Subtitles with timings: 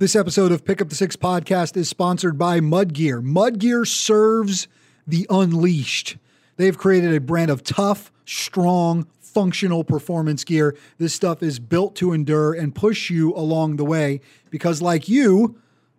[0.00, 3.20] This episode of Pick Up the Six podcast is sponsored by Mudgear.
[3.20, 4.68] Mudgear serves
[5.08, 6.18] the unleashed.
[6.56, 10.76] They've created a brand of tough, strong, functional performance gear.
[10.98, 15.56] This stuff is built to endure and push you along the way because, like you,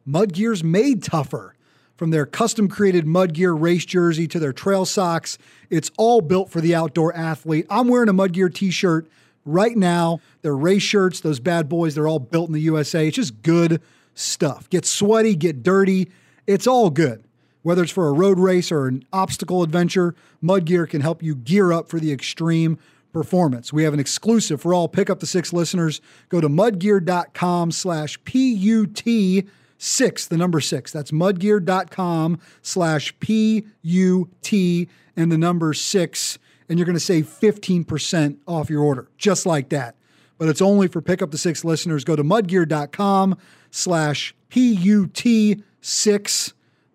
[0.07, 1.55] Mudgear's made tougher.
[1.97, 5.37] From their custom created Mudgear race jersey to their trail socks,
[5.69, 7.67] it's all built for the outdoor athlete.
[7.69, 9.09] I'm wearing a Mudgear t shirt
[9.49, 10.19] right now.
[10.41, 13.07] They're race shirts, those bad boys, they're all built in the USA.
[13.07, 13.81] It's just good
[14.13, 14.69] stuff.
[14.69, 16.11] Get sweaty, get dirty.
[16.47, 17.23] It's all good.
[17.61, 21.35] Whether it's for a road race or an obstacle adventure, Mud Gear can help you
[21.35, 22.77] gear up for the extreme
[23.11, 23.73] performance.
[23.73, 25.99] We have an exclusive for all Pick Up the Six listeners.
[26.29, 29.47] Go to mudgear.com slash P-U-T
[29.79, 30.91] six, the number six.
[30.91, 36.37] That's mudgear.com slash P-U-T and the number six
[36.69, 39.95] and you're going to save 15% off your order, just like that.
[40.37, 42.05] But it's only for Pick Up the Six listeners.
[42.05, 43.37] Go to mudgear.com
[43.71, 45.63] slash PUT6,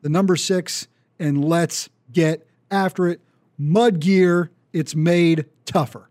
[0.03, 3.21] the number six, and let's get after it.
[3.61, 6.09] Mudgear, it's made tougher.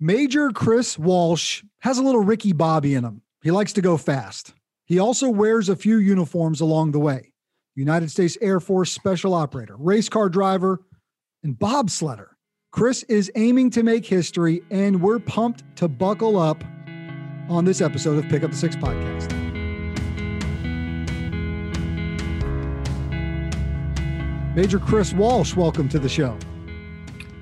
[0.00, 3.22] Major Chris Walsh has a little Ricky Bobby in him.
[3.42, 4.54] He likes to go fast.
[4.86, 7.32] He also wears a few uniforms along the way
[7.74, 10.80] United States Air Force Special Operator, race car driver,
[11.42, 12.28] and bobsledder.
[12.72, 16.62] Chris is aiming to make history, and we're pumped to buckle up
[17.48, 19.32] on this episode of Pick Up the Six podcast.
[24.54, 26.36] Major Chris Walsh, welcome to the show.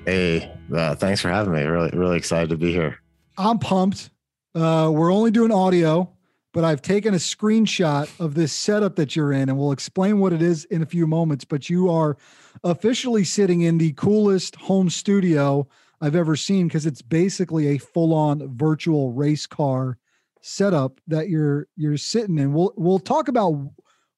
[0.05, 1.63] Hey, uh, thanks for having me.
[1.63, 2.99] Really, really excited to be here.
[3.37, 4.11] I'm pumped.
[4.53, 6.09] Uh, we're only doing audio,
[6.53, 10.33] but I've taken a screenshot of this setup that you're in, and we'll explain what
[10.33, 11.43] it is in a few moments.
[11.45, 12.15] But you are
[12.63, 15.67] officially sitting in the coolest home studio
[16.01, 19.97] I've ever seen because it's basically a full-on virtual race car
[20.41, 22.53] setup that you're you're sitting in.
[22.53, 23.71] We'll we'll talk about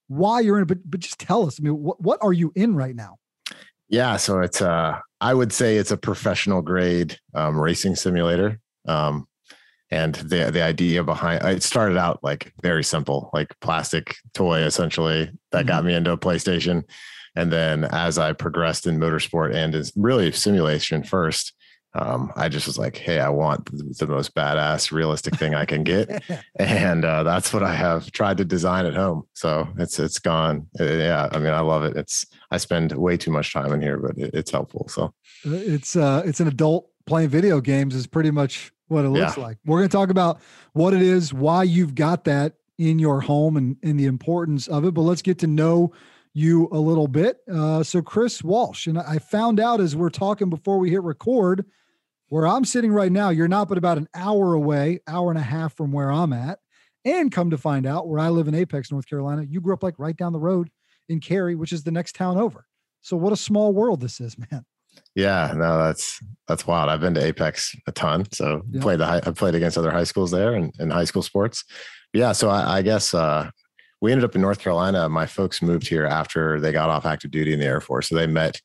[0.08, 1.58] why you're in it, but but just tell us.
[1.58, 3.18] I mean, what what are you in right now?
[3.88, 8.60] Yeah, so it's uh I would say it's a professional grade um, racing simulator.
[8.86, 9.26] Um,
[9.90, 15.30] and the the idea behind it started out like very simple, like plastic toy essentially
[15.52, 15.68] that mm-hmm.
[15.68, 16.84] got me into a PlayStation.
[17.36, 21.52] And then as I progressed in motorsport and is really simulation first,
[21.94, 25.64] um, I just was like, hey, I want the, the most badass, realistic thing I
[25.64, 26.22] can get,
[26.56, 29.24] and uh, that's what I have tried to design at home.
[29.32, 30.66] So it's it's gone.
[30.78, 31.96] Uh, yeah, I mean, I love it.
[31.96, 34.86] It's I spend way too much time in here, but it, it's helpful.
[34.88, 35.14] So
[35.46, 39.36] uh, it's uh, it's an adult playing video games is pretty much what it looks
[39.36, 39.42] yeah.
[39.42, 39.58] like.
[39.64, 40.40] We're going to talk about
[40.74, 44.84] what it is, why you've got that in your home, and and the importance of
[44.84, 44.92] it.
[44.92, 45.92] But let's get to know
[46.38, 47.38] you a little bit.
[47.52, 51.66] Uh, so, Chris Walsh, and I found out as we're talking before we hit record,
[52.28, 55.42] where I'm sitting right now, you're not but about an hour away, hour and a
[55.42, 56.60] half from where I'm at.
[57.04, 59.82] And come to find out, where I live in Apex, North Carolina, you grew up
[59.82, 60.68] like right down the road
[61.08, 62.66] in Cary, which is the next town over.
[63.00, 64.64] So, what a small world this is, man.
[65.14, 66.88] Yeah, no, that's that's wild.
[66.88, 68.80] I've been to Apex a ton, so yeah.
[68.80, 71.64] played the high, I played against other high schools there and in high school sports.
[72.12, 73.50] Yeah, so I, I guess uh,
[74.00, 75.08] we ended up in North Carolina.
[75.08, 78.08] My folks moved here after they got off active duty in the Air Force.
[78.08, 78.60] So they met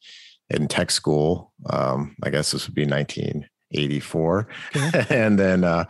[0.50, 1.52] in tech school.
[1.70, 4.48] Um, I guess this would be 1984.
[4.76, 5.06] Okay.
[5.10, 5.86] and then uh,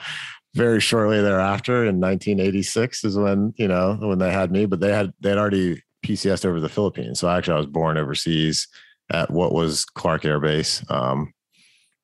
[0.56, 4.94] very shortly thereafter in 1986 is when, you know, when they had me, but they
[4.94, 7.20] had, they had already PCSed over the Philippines.
[7.20, 8.68] So actually I was born overseas
[9.12, 10.84] at what was Clark Air Base.
[10.90, 11.34] Um,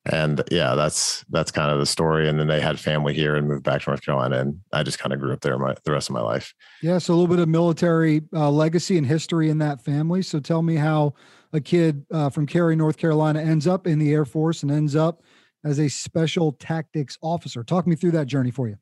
[0.06, 2.28] and yeah, that's that's kind of the story.
[2.28, 4.98] And then they had family here and moved back to North Carolina, and I just
[4.98, 6.54] kind of grew up there my the rest of my life.
[6.82, 10.22] Yeah, so a little bit of military uh, legacy and history in that family.
[10.22, 11.14] So tell me how
[11.52, 14.96] a kid uh, from Cary, North Carolina, ends up in the Air Force and ends
[14.96, 15.22] up
[15.64, 17.62] as a special tactics officer.
[17.62, 18.76] Talk me through that journey for you.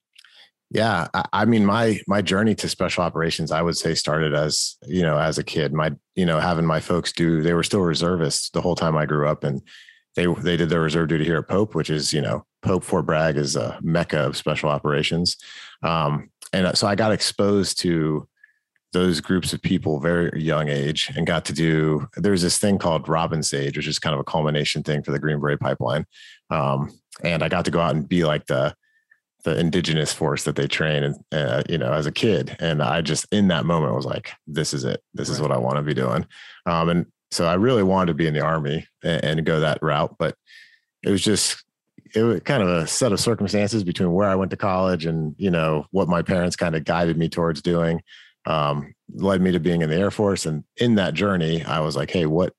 [0.71, 5.03] Yeah, I mean my my journey to special operations, I would say, started as you
[5.03, 5.73] know as a kid.
[5.73, 9.07] My you know having my folks do they were still reservists the whole time I
[9.07, 9.63] grew up, and
[10.19, 13.07] they they did their reserve duty here at Pope, which is you know Pope Fort
[13.07, 15.37] Bragg is a mecca of special operations,
[15.83, 18.29] um, and uh, so I got exposed to
[18.93, 23.07] those groups of people very young age and got to do there's this thing called
[23.07, 26.07] robin sage which is kind of a culmination thing for the green beret pipeline.
[26.49, 26.91] Um,
[27.23, 28.75] and i got to go out and be like the
[29.45, 32.57] the indigenous force that they train and uh, you know as a kid.
[32.61, 35.03] And i just in that moment was like this is it.
[35.15, 35.35] This right.
[35.35, 36.27] is what i want to be doing.
[36.67, 39.83] Um, and so I really wanted to be in the army and, and go that
[39.83, 40.37] route, but
[41.03, 41.63] it was just
[42.15, 45.35] it was kind of a set of circumstances between where I went to college and
[45.39, 48.03] you know what my parents kind of guided me towards doing,
[48.47, 50.47] um, led me to being in the Air Force.
[50.47, 52.55] And in that journey, I was like, hey, what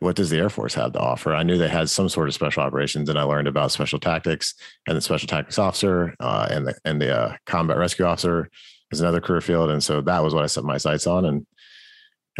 [0.00, 1.34] what does the Air Force have to offer?
[1.34, 4.54] I knew they had some sort of special operations, and I learned about special tactics
[4.86, 8.50] and the special tactics officer uh, and the and the uh, combat rescue officer
[8.90, 9.70] is another career field.
[9.70, 11.24] And so that was what I set my sights on.
[11.24, 11.46] And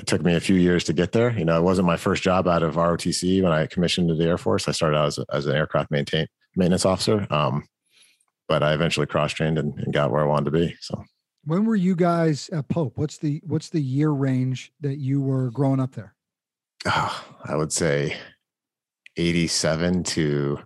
[0.01, 1.31] it took me a few years to get there.
[1.39, 4.25] You know, it wasn't my first job out of ROTC when I commissioned to the
[4.25, 4.67] Air Force.
[4.67, 6.27] I started out as, as an aircraft maintain
[6.57, 7.27] maintenance officer.
[7.31, 7.69] Um,
[8.49, 10.75] but I eventually cross trained and, and got where I wanted to be.
[10.81, 11.05] So
[11.45, 12.97] when were you guys at Pope?
[12.97, 16.15] What's the what's the year range that you were growing up there?
[16.87, 18.17] Oh, I would say
[19.19, 20.61] 87 to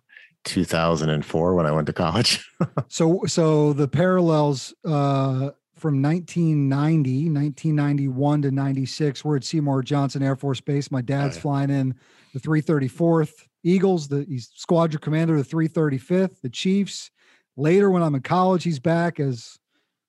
[0.44, 2.48] 2004 when I went to college.
[2.88, 5.50] so so the parallels uh,
[5.84, 10.90] from 1990, 1991 to 96, we're at Seymour Johnson Air Force Base.
[10.90, 11.42] My dad's oh, yeah.
[11.42, 11.94] flying in
[12.32, 13.32] the 334th
[13.64, 17.10] Eagles, the he's squadron commander of the 335th, the Chiefs.
[17.58, 19.58] Later, when I'm in college, he's back as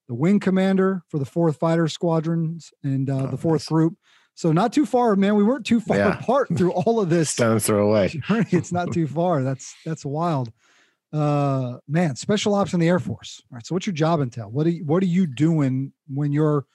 [0.07, 3.67] the wing commander for the fourth fighter squadrons and uh, oh, the fourth nice.
[3.67, 3.97] group.
[4.33, 5.35] So not too far, man.
[5.35, 6.19] We weren't too far yeah.
[6.19, 7.29] apart through all of this.
[7.31, 8.13] Stone's throw away.
[8.29, 9.43] it's not too far.
[9.43, 10.53] That's that's wild.
[11.15, 13.41] Uh, man, special ops in the Air Force.
[13.49, 13.65] All right.
[13.65, 14.49] So what's your job entail?
[14.51, 16.65] What are you, what are you doing when you're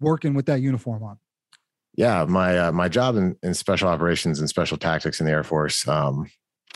[0.00, 1.18] working with that uniform on?
[1.96, 5.44] Yeah, my uh, my job in, in special operations and special tactics in the Air
[5.44, 5.86] Force.
[5.86, 6.30] Um,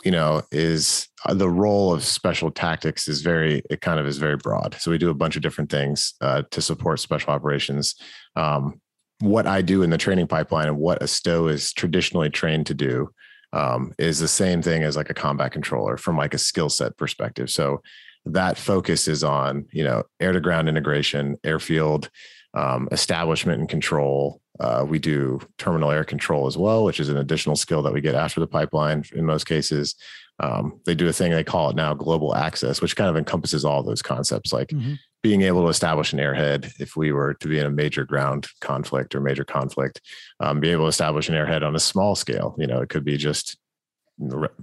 [0.04, 4.18] you know, is uh, the role of special tactics is very, it kind of is
[4.18, 4.76] very broad.
[4.78, 7.94] So we do a bunch of different things uh, to support special operations.
[8.36, 8.82] Um,
[9.20, 12.74] what I do in the training pipeline and what a STO is traditionally trained to
[12.74, 13.08] do
[13.54, 16.96] um, is the same thing as like a combat controller from like a skill set
[16.96, 17.48] perspective.
[17.48, 17.80] So
[18.26, 22.10] that focus is on you know air to ground integration, airfield
[22.52, 24.40] um, establishment and control.
[24.60, 28.00] Uh, we do terminal air control as well, which is an additional skill that we
[28.00, 29.96] get after the pipeline in most cases.
[30.40, 33.64] Um, they do a thing they call it now global access, which kind of encompasses
[33.64, 34.94] all those concepts like mm-hmm.
[35.22, 38.46] being able to establish an airhead if we were to be in a major ground
[38.60, 40.00] conflict or major conflict,
[40.40, 42.54] um, be able to establish an airhead on a small scale.
[42.58, 43.56] You know, it could be just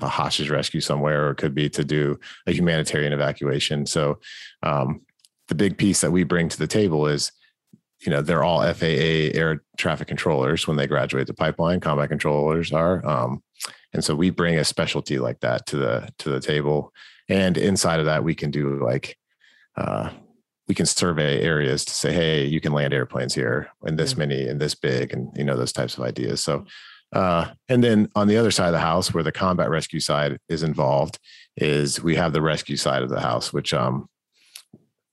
[0.02, 2.18] a hostage rescue somewhere, or it could be to do
[2.48, 3.86] a humanitarian evacuation.
[3.86, 4.20] So,
[4.64, 5.02] um,
[5.48, 7.34] the big piece that we bring to the table is
[8.02, 11.80] you know they're all FAA air traffic controllers when they graduate the pipeline.
[11.80, 13.44] Combat controllers are, um,
[13.94, 16.94] and so we bring a specialty like that to the to the table.
[17.30, 19.18] And inside of that, we can do like
[19.78, 20.10] uh,
[20.68, 24.48] we can survey areas to say, hey, you can land airplanes here in this many
[24.48, 26.44] and this big, and you know those types of ideas.
[26.44, 26.66] So,
[27.14, 30.40] uh, and then on the other side of the house, where the combat rescue side
[30.50, 31.20] is involved,
[31.58, 34.08] is we have the rescue side of the house, which um,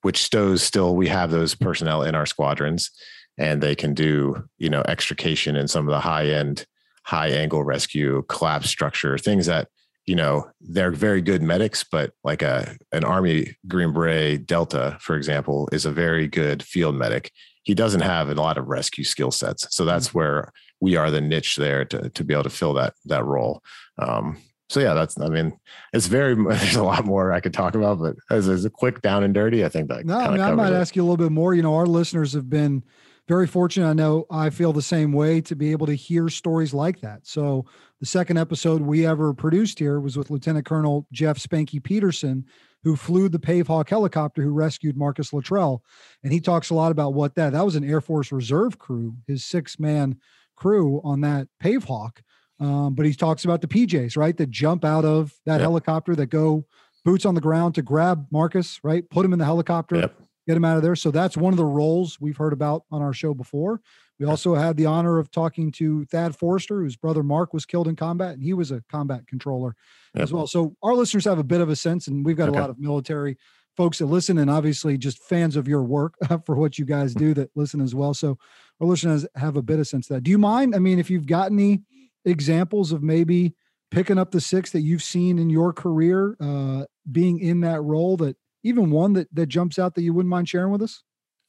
[0.02, 2.90] which STOs still we have those personnel in our squadrons
[3.38, 6.66] and they can do you know extrication and some of the high end
[7.04, 9.68] high angle rescue collapse structure things that
[10.06, 15.16] you know they're very good medics but like a an army green beret delta for
[15.16, 17.30] example is a very good field medic
[17.62, 20.18] he doesn't have a lot of rescue skill sets so that's mm-hmm.
[20.18, 23.62] where we are the niche there to, to be able to fill that that role
[23.98, 24.36] um,
[24.68, 25.58] so yeah, that's I mean,
[25.92, 29.00] it's very there's a lot more I could talk about, but as, as a quick
[29.00, 30.76] down and dirty, I think that no, I, mean, I might it.
[30.76, 31.54] ask you a little bit more.
[31.54, 32.84] You know, our listeners have been
[33.28, 33.88] very fortunate.
[33.88, 37.26] I know I feel the same way to be able to hear stories like that.
[37.26, 37.66] So
[38.00, 42.46] the second episode we ever produced here was with Lieutenant Colonel Jeff Spanky Peterson,
[42.84, 45.82] who flew the Pave Hawk helicopter who rescued Marcus Luttrell.
[46.24, 49.16] And he talks a lot about what that that was an Air Force Reserve crew,
[49.26, 50.18] his six man
[50.56, 52.22] crew on that Pave Hawk
[52.60, 54.36] um, but he talks about the PJs, right?
[54.36, 55.60] That jump out of that yep.
[55.62, 56.64] helicopter, that go
[57.04, 59.08] boots on the ground to grab Marcus, right?
[59.10, 60.14] Put him in the helicopter, yep.
[60.46, 60.96] get him out of there.
[60.96, 63.80] So that's one of the roles we've heard about on our show before.
[64.18, 67.86] We also had the honor of talking to Thad Forester, whose brother Mark was killed
[67.86, 69.76] in combat, and he was a combat controller
[70.14, 70.24] yep.
[70.24, 70.48] as well.
[70.48, 72.58] So our listeners have a bit of a sense, and we've got okay.
[72.58, 73.38] a lot of military
[73.76, 77.32] folks that listen, and obviously just fans of your work for what you guys do
[77.34, 78.12] that listen as well.
[78.12, 78.36] So
[78.80, 80.24] our listeners have a bit of sense of that.
[80.24, 80.74] Do you mind?
[80.74, 81.82] I mean, if you've got any
[82.24, 83.54] examples of maybe
[83.90, 88.16] picking up the six that you've seen in your career, uh, being in that role
[88.18, 91.02] that even one that that jumps out that you wouldn't mind sharing with us?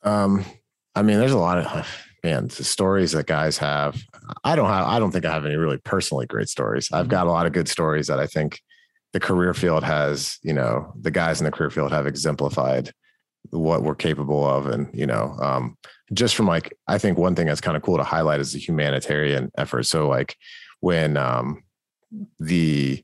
[0.03, 0.45] Um,
[0.95, 1.88] I mean, there's a lot of
[2.23, 4.01] man the stories that guys have.
[4.43, 4.88] I don't have.
[4.88, 6.89] I don't think I have any really personally great stories.
[6.91, 7.11] I've mm-hmm.
[7.11, 8.61] got a lot of good stories that I think
[9.13, 10.38] the career field has.
[10.43, 12.91] You know, the guys in the career field have exemplified
[13.51, 15.77] what we're capable of, and you know, um,
[16.13, 18.60] just from like I think one thing that's kind of cool to highlight is the
[18.60, 19.84] humanitarian effort.
[19.84, 20.36] So like
[20.79, 21.63] when um,
[22.39, 23.03] the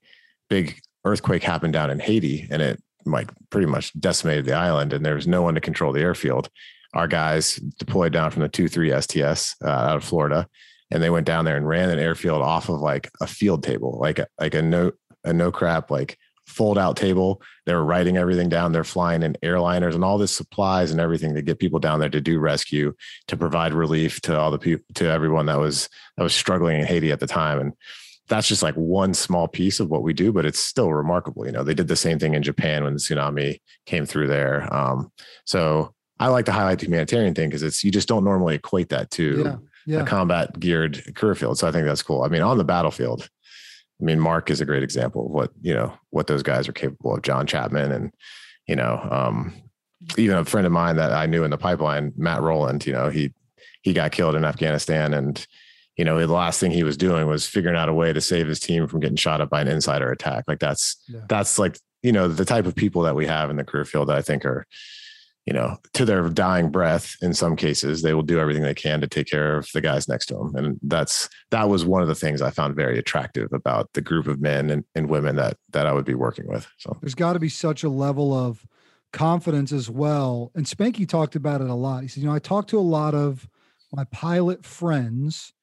[0.49, 5.05] big earthquake happened down in Haiti and it like pretty much decimated the island and
[5.05, 6.49] there was no one to control the airfield.
[6.93, 10.47] Our guys deployed down from the 2-3 STS uh, out of Florida
[10.91, 13.99] and they went down there and ran an airfield off of like a field table,
[13.99, 14.91] like a, like a no
[15.23, 17.41] a no crap like fold out table.
[17.65, 18.71] They're writing everything down.
[18.71, 22.09] They're flying in airliners and all this supplies and everything to get people down there
[22.09, 22.93] to do rescue,
[23.27, 26.85] to provide relief to all the people, to everyone that was that was struggling in
[26.85, 27.59] Haiti at the time.
[27.59, 27.73] And
[28.27, 31.45] that's just like one small piece of what we do, but it's still remarkable.
[31.45, 34.71] You know, they did the same thing in Japan when the tsunami came through there.
[34.73, 35.11] Um,
[35.45, 38.89] so I like to highlight the humanitarian thing because it's you just don't normally equate
[38.89, 39.57] that to Yeah.
[39.87, 40.01] Yeah.
[40.01, 41.59] a combat geared career field.
[41.59, 42.23] So I think that's cool.
[42.23, 43.29] I mean, on the battlefield,
[44.01, 46.73] I mean, Mark is a great example of what you know what those guys are
[46.73, 47.21] capable of.
[47.21, 48.11] John Chapman and
[48.67, 49.53] you know, um,
[50.17, 52.85] even a friend of mine that I knew in the pipeline, Matt Roland.
[52.85, 53.33] You know, he
[53.81, 55.45] he got killed in Afghanistan, and
[55.95, 58.47] you know, the last thing he was doing was figuring out a way to save
[58.47, 60.43] his team from getting shot up by an insider attack.
[60.47, 61.21] Like that's Yeah.
[61.29, 64.09] that's like you know the type of people that we have in the career field
[64.09, 64.65] that I think are
[65.45, 68.99] you know, to their dying breath, in some cases, they will do everything they can
[69.01, 70.55] to take care of the guys next to them.
[70.55, 74.27] And that's that was one of the things I found very attractive about the group
[74.27, 76.67] of men and, and women that that I would be working with.
[76.79, 78.65] So There's got to be such a level of
[79.13, 80.51] confidence as well.
[80.55, 82.01] And Spanky talked about it a lot.
[82.01, 83.47] He said, you know, I talk to a lot of
[83.93, 85.53] my pilot friends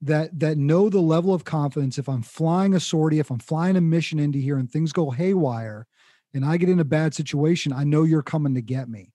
[0.00, 3.76] that that know the level of confidence if I'm flying a sortie, if I'm flying
[3.76, 5.88] a mission into here and things go haywire
[6.32, 9.13] and I get in a bad situation, I know you're coming to get me.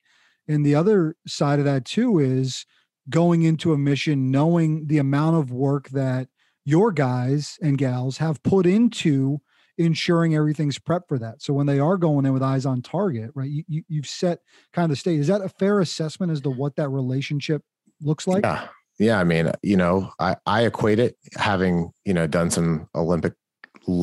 [0.49, 2.65] And the other side of that too is
[3.09, 6.27] going into a mission knowing the amount of work that
[6.65, 9.39] your guys and gals have put into
[9.77, 11.41] ensuring everything's prepped for that.
[11.41, 13.49] So when they are going in with eyes on target, right?
[13.49, 14.39] You, you you've set
[14.73, 15.19] kind of the state.
[15.19, 17.63] Is that a fair assessment as to what that relationship
[18.01, 18.43] looks like?
[18.43, 18.67] yeah.
[18.99, 19.17] Yeah.
[19.17, 23.33] I mean, you know, I, I equate it having, you know, done some Olympic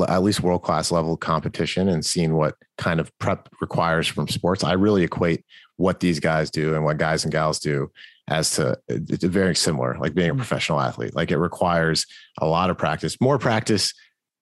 [0.09, 4.65] at least world class level competition and seeing what kind of prep requires from sports.
[4.65, 5.45] I really equate
[5.77, 7.91] what these guys do and what guys and gals do
[8.29, 10.39] as to it's very similar, like being a mm-hmm.
[10.39, 11.15] professional athlete.
[11.15, 12.07] Like it requires
[12.39, 13.93] a lot of practice, more practice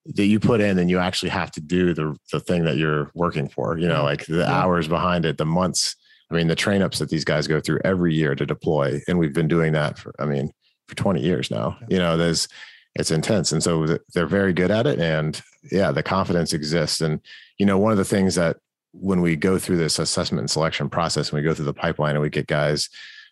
[0.05, 3.11] that you put in than you actually have to do the the thing that you're
[3.13, 3.77] working for.
[3.77, 4.05] You know, mm-hmm.
[4.05, 4.51] like the Yeah.
[4.51, 5.95] hours behind it, the months.
[6.31, 9.19] I mean, the train ups that these guys go through every year to deploy, and
[9.19, 10.13] we've been doing that for.
[10.17, 10.51] I mean,
[10.87, 11.77] for 20 years now.
[11.89, 12.47] You know, there's
[12.95, 15.39] it's intense, and so they're very good at it, and
[15.71, 17.01] yeah, the confidence exists.
[17.01, 17.19] And
[17.57, 18.57] you know, one of the things that
[18.99, 22.15] when we go through this assessment and selection process, and we go through the pipeline
[22.15, 22.89] and we get guys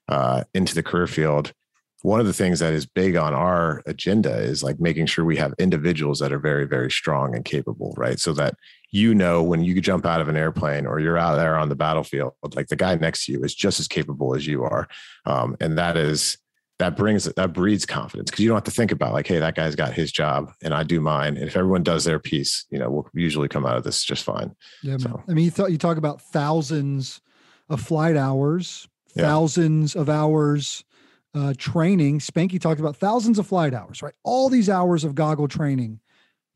[0.10, 1.54] uh, into the career field,
[2.04, 5.38] one of the things that is big on our agenda is like making sure we
[5.38, 8.20] have individuals that are very, very strong and capable, right?
[8.20, 8.56] So that
[8.92, 11.76] you know when you jump out of an airplane or you're out there on the
[11.76, 14.90] battlefield, like the guy next to you is just as capable as you are,
[15.26, 16.38] um, and that is
[16.84, 19.56] that brings that breeds confidence because you don't have to think about like, hey, that
[19.56, 22.78] guy's got his job and I do mine, and if everyone does their piece, you
[22.78, 24.54] know, we'll usually come out of this just fine.
[24.82, 24.98] Yeah.
[24.98, 27.22] So- I mean, you thought you talk about thousands
[27.70, 29.24] of flight hours, Yeah.
[29.24, 30.84] thousands of hours
[31.34, 32.20] uh, training.
[32.20, 34.14] Spanky talked about thousands of flight hours, right?
[34.24, 36.00] All these hours of goggle training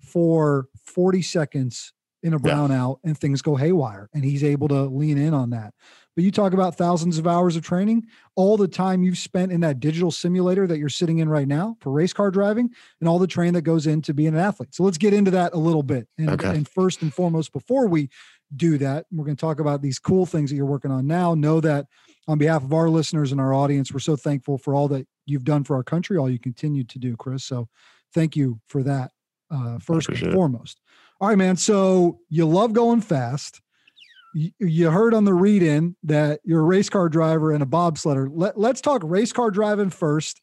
[0.01, 2.53] for 40 seconds in a Yeah.
[2.53, 5.73] brownout and things go haywire and he's able to lean in on that.
[6.17, 9.61] But you talk about thousands of hours of training, all the time you've spent in
[9.61, 13.19] that digital simulator that you're sitting in right now for race car driving and all
[13.19, 14.73] the training that goes into being an athlete.
[14.73, 16.07] So let's get into that a little bit.
[16.17, 16.49] And, Okay.
[16.49, 18.09] and first and foremost, before we
[18.55, 21.35] do that, we're going to talk about these cool things that you're working on now.
[21.35, 21.85] Know that
[22.27, 25.43] on behalf of our listeners and our audience, we're so thankful for all that you've
[25.43, 27.43] done for our country, all you continue to do, Chris.
[27.43, 27.69] So
[28.15, 29.11] thank you for that,
[29.51, 30.33] uh, first and appreciate it.
[30.33, 30.81] foremost.
[31.21, 31.57] All right, man.
[31.57, 33.61] So you love going fast.
[34.33, 38.29] You, heard on the read in that you're a race car driver and a bobsledder.
[38.31, 40.41] Let, let's talk race car driving first,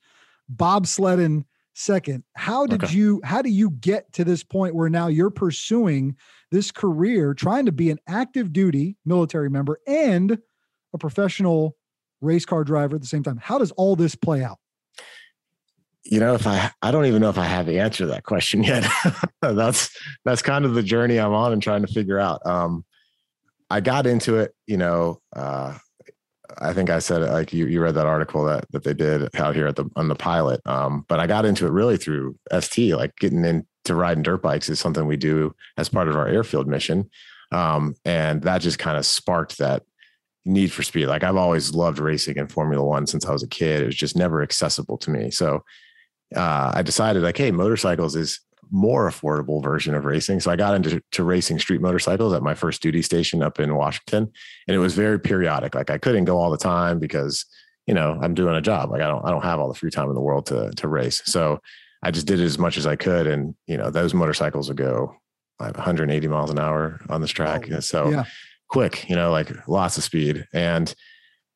[0.55, 2.25] bobsledding second.
[2.35, 2.95] How did Okay.
[2.95, 6.17] you, how do you get to this point where now you're pursuing
[6.51, 10.39] this career, trying to be an active duty military member and
[10.93, 11.77] a professional
[12.21, 13.37] race car driver at the same time?
[13.37, 14.59] How does all this play out?
[16.05, 18.25] you know if i i don't even know if i have the answer to that
[18.25, 18.87] question yet
[19.41, 19.91] that's
[20.25, 22.85] that's kind of the journey i'm on and trying to figure out um
[23.75, 25.77] i got into it you know uh
[26.59, 29.55] i think i said like you, you read that article that that they did out
[29.55, 32.97] here at the on the pilot um but i got into it really through st
[32.97, 36.69] like getting into riding dirt bikes is something we do as part of our airfield
[36.69, 37.09] mission
[37.53, 39.83] um and that just kind of sparked that
[40.47, 41.07] need for speed.
[41.07, 43.83] Like i've always loved racing in formula one since i was a kid.
[43.83, 45.31] It was just never accessible to me.
[45.31, 45.65] So
[46.37, 48.41] uh, I decided like, hey, motorcycles is
[48.75, 50.41] more affordable version of racing.
[50.41, 53.77] So I got into to racing street motorcycles at my first duty station up in
[53.77, 54.33] Washington,
[54.67, 55.77] and it was very periodic.
[55.77, 57.47] Like I couldn't go all the time because
[57.87, 58.91] you know I'm doing a job.
[58.91, 60.89] Like I don't I don't have all the free time in the world to to
[60.89, 61.23] race.
[61.25, 61.61] So
[62.03, 64.77] I just did it as much as I could, and you know those motorcycles would
[64.77, 65.15] go
[65.61, 67.69] like 180 miles an hour on this track.
[67.71, 68.25] Oh, so yeah.
[68.69, 70.47] quick, you know, like lots of speed.
[70.53, 70.93] And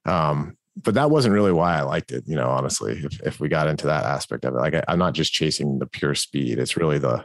[0.04, 3.48] um, but that wasn't really why I liked it, you know, honestly, if if we
[3.48, 4.58] got into that aspect of it.
[4.58, 6.58] Like I, I'm not just chasing the pure speed.
[6.58, 7.24] It's really the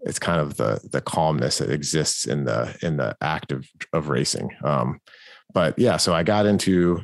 [0.00, 4.08] it's kind of the the calmness that exists in the in the act of of
[4.08, 4.50] racing.
[4.62, 5.00] Um,
[5.52, 7.02] but yeah, so I got into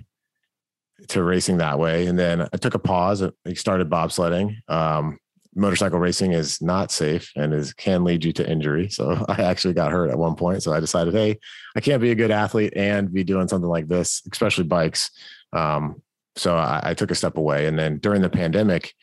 [1.09, 2.07] to racing that way.
[2.07, 3.23] And then I took a pause.
[3.23, 4.57] I started bobsledding.
[4.69, 5.19] Um,
[5.55, 8.89] motorcycle racing is not safe and is can lead you to injury.
[8.89, 10.63] So I actually got hurt at one point.
[10.63, 11.39] So I decided, hey,
[11.75, 15.11] I can't be a good athlete and be doing something like this, especially bikes.
[15.53, 16.03] Um,
[16.37, 17.67] so I, I, took a step away.
[17.67, 18.95] And then during the pandemic,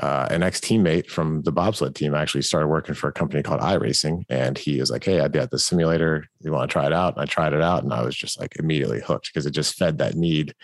[0.00, 3.60] uh, an ex teammate from the bobsled team actually started working for a company called
[3.60, 4.24] iRacing.
[4.30, 6.26] And he was like, Hey, I've got the simulator.
[6.40, 7.14] You want to try it out?
[7.14, 9.74] And I tried it out and I was just like immediately hooked because it just
[9.74, 10.54] fed that need,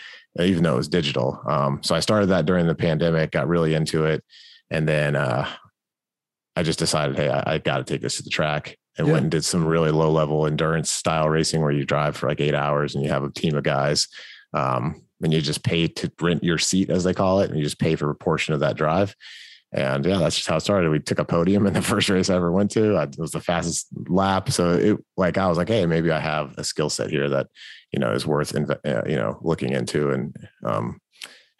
[0.40, 1.42] even though it was digital.
[1.46, 4.24] Um, so I started that during the pandemic, got really into it.
[4.70, 5.46] And then uh,
[6.56, 9.12] I just decided, Hey, I, I got to take this to the track and yeah.
[9.12, 12.40] went and did some really low level endurance style racing where you drive for like
[12.40, 14.08] eight hours and you have a team of guys.
[14.56, 17.64] Um, and you just pay to rent your seat, as they call it, and you
[17.64, 19.14] just pay for a portion of that drive.
[19.72, 20.90] And yeah, that's just how it started.
[20.90, 22.96] We took a podium in the first race I ever went to.
[22.96, 24.50] I, it was the fastest lap.
[24.50, 27.48] So it like I was like, hey, maybe I have a skill set here that
[27.92, 30.34] you know is worth uh, you know looking into and
[30.64, 31.00] um,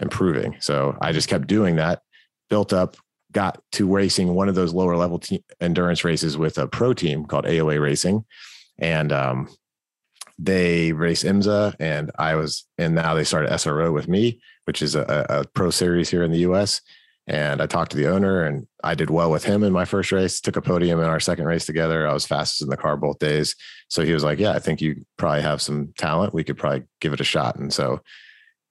[0.00, 0.56] improving.
[0.60, 2.02] So I just kept doing that,
[2.48, 2.96] built up,
[3.32, 7.26] got to racing one of those lower level te- endurance races with a pro team
[7.26, 8.24] called AOA Racing,
[8.78, 9.48] and um,
[10.38, 14.94] they race IMSA and I was, and now they started SRO with me, which is
[14.94, 16.80] a, a pro series here in the US.
[17.28, 20.12] And I talked to the owner and I did well with him in my first
[20.12, 22.06] race, took a podium in our second race together.
[22.06, 23.56] I was fastest in the car both days.
[23.88, 26.34] So he was like, Yeah, I think you probably have some talent.
[26.34, 27.56] We could probably give it a shot.
[27.56, 28.00] And so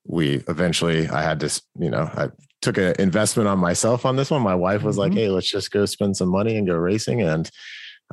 [0.05, 2.29] we eventually, I had this, you know, I
[2.61, 4.41] took an investment on myself on this one.
[4.41, 5.01] My wife was mm-hmm.
[5.01, 7.21] like, Hey, let's just go spend some money and go racing.
[7.21, 7.49] And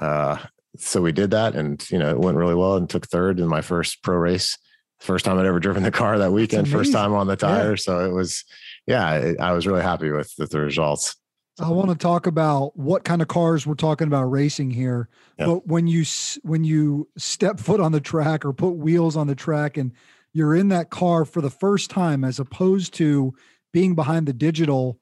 [0.01, 0.39] uh,
[0.77, 3.49] so we did that and you know it went really well and took third in
[3.49, 4.57] my first pro race
[5.01, 7.77] first time i'd ever driven the car that weekend first time on the tire yeah.
[7.77, 8.45] so it was
[8.87, 11.17] yeah i was really happy with, with the results
[11.61, 15.47] i want to talk about what kind of cars we're talking about racing here yeah.
[15.47, 16.05] but when you
[16.43, 19.93] when you step foot on the track or put wheels on the track and
[20.33, 23.35] you're in that car for the first time as opposed to
[23.73, 24.99] being behind the digital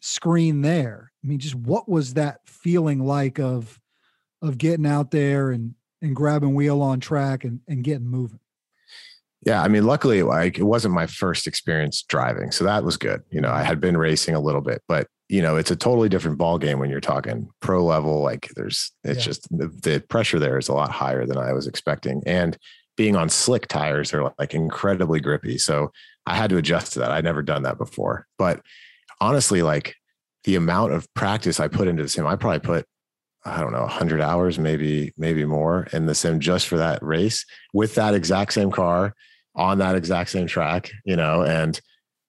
[0.00, 3.79] screen there i mean just what was that feeling like of
[4.42, 8.40] of getting out there and and grabbing wheel on track and, and getting moving.
[9.46, 13.22] Yeah, I mean, luckily, like it wasn't my first experience driving, so that was good.
[13.30, 16.08] You know, I had been racing a little bit, but you know, it's a totally
[16.08, 18.22] different ball game when you're talking pro level.
[18.22, 19.24] Like, there's it's yeah.
[19.24, 22.58] just the, the pressure there is a lot higher than I was expecting, and
[22.96, 25.56] being on slick tires are like incredibly grippy.
[25.56, 25.90] So
[26.26, 27.10] I had to adjust to that.
[27.10, 28.60] I'd never done that before, but
[29.22, 29.94] honestly, like
[30.44, 32.86] the amount of practice I put into the sim, I probably put
[33.44, 37.46] I don't know, 100 hours, maybe, maybe more in the sim just for that race
[37.72, 39.14] with that exact same car
[39.54, 41.80] on that exact same track, you know, and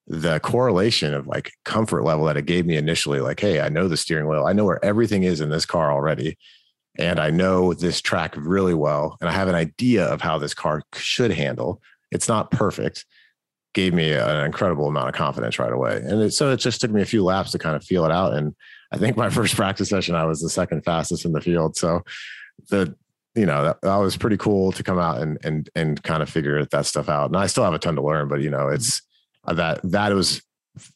[0.08, 3.88] the correlation of like comfort level that it gave me initially, like, hey, I know
[3.88, 6.38] the steering wheel, I know where everything is in this car already.
[6.98, 9.18] And I know this track really well.
[9.22, 11.82] And I have an idea of how this car should handle.
[12.12, 13.06] It's not perfect,
[13.74, 15.98] gave me an incredible amount of confidence right away.
[15.98, 18.12] And it, so it just took me a few laps to kind of feel it
[18.12, 18.34] out.
[18.34, 18.56] And
[18.92, 21.76] I think my first practice session, I was the second fastest in the field.
[21.76, 22.02] So
[22.70, 22.96] the,
[23.36, 26.30] you know, that, that was pretty cool to come out and, and, and kind of
[26.30, 27.28] figure that stuff out.
[27.28, 29.02] And I still have a ton to learn, but you know, it's
[29.46, 30.42] uh, that, that was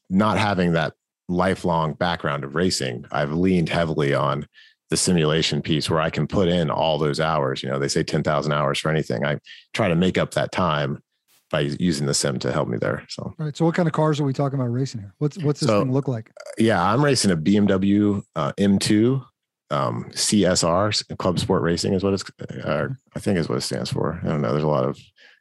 [0.10, 0.94] not having that
[1.28, 3.06] lifelong background of racing.
[3.12, 4.48] I've leaned heavily on
[4.90, 7.64] the simulation piece where I can put in all those hours.
[7.64, 9.26] You know, they say 10,000 hours for anything.
[9.26, 9.40] I
[9.74, 11.02] try to make up that time
[11.50, 13.06] by using the sim to help me there.
[13.10, 13.56] So, all right.
[13.56, 15.14] So, what kind of cars are we talking about racing here?
[15.20, 16.32] What's what's this so, thing look like?
[16.58, 19.26] Yeah, I'm racing a BMW uh, M2
[19.72, 22.24] um, CSR Club Sport Racing is what it's.
[22.64, 24.20] Uh, I think is what it stands for.
[24.24, 24.52] I don't know.
[24.52, 24.98] There's a lot of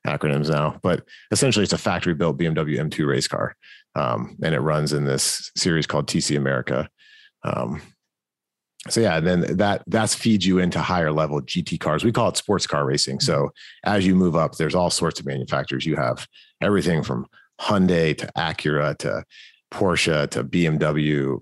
[0.06, 3.56] acronyms now, but essentially, it's a factory built BMW M2 race car,
[3.94, 6.88] um, and it runs in this series called TC America.
[7.42, 7.82] Um,
[8.88, 12.04] so yeah, then that that's feeds you into higher level GT cars.
[12.04, 13.20] We call it sports car racing.
[13.20, 13.50] So
[13.84, 15.86] as you move up, there's all sorts of manufacturers.
[15.86, 16.26] You have
[16.62, 17.26] everything from
[17.60, 19.24] Hyundai to Acura to
[19.74, 21.40] Porsche to BMW,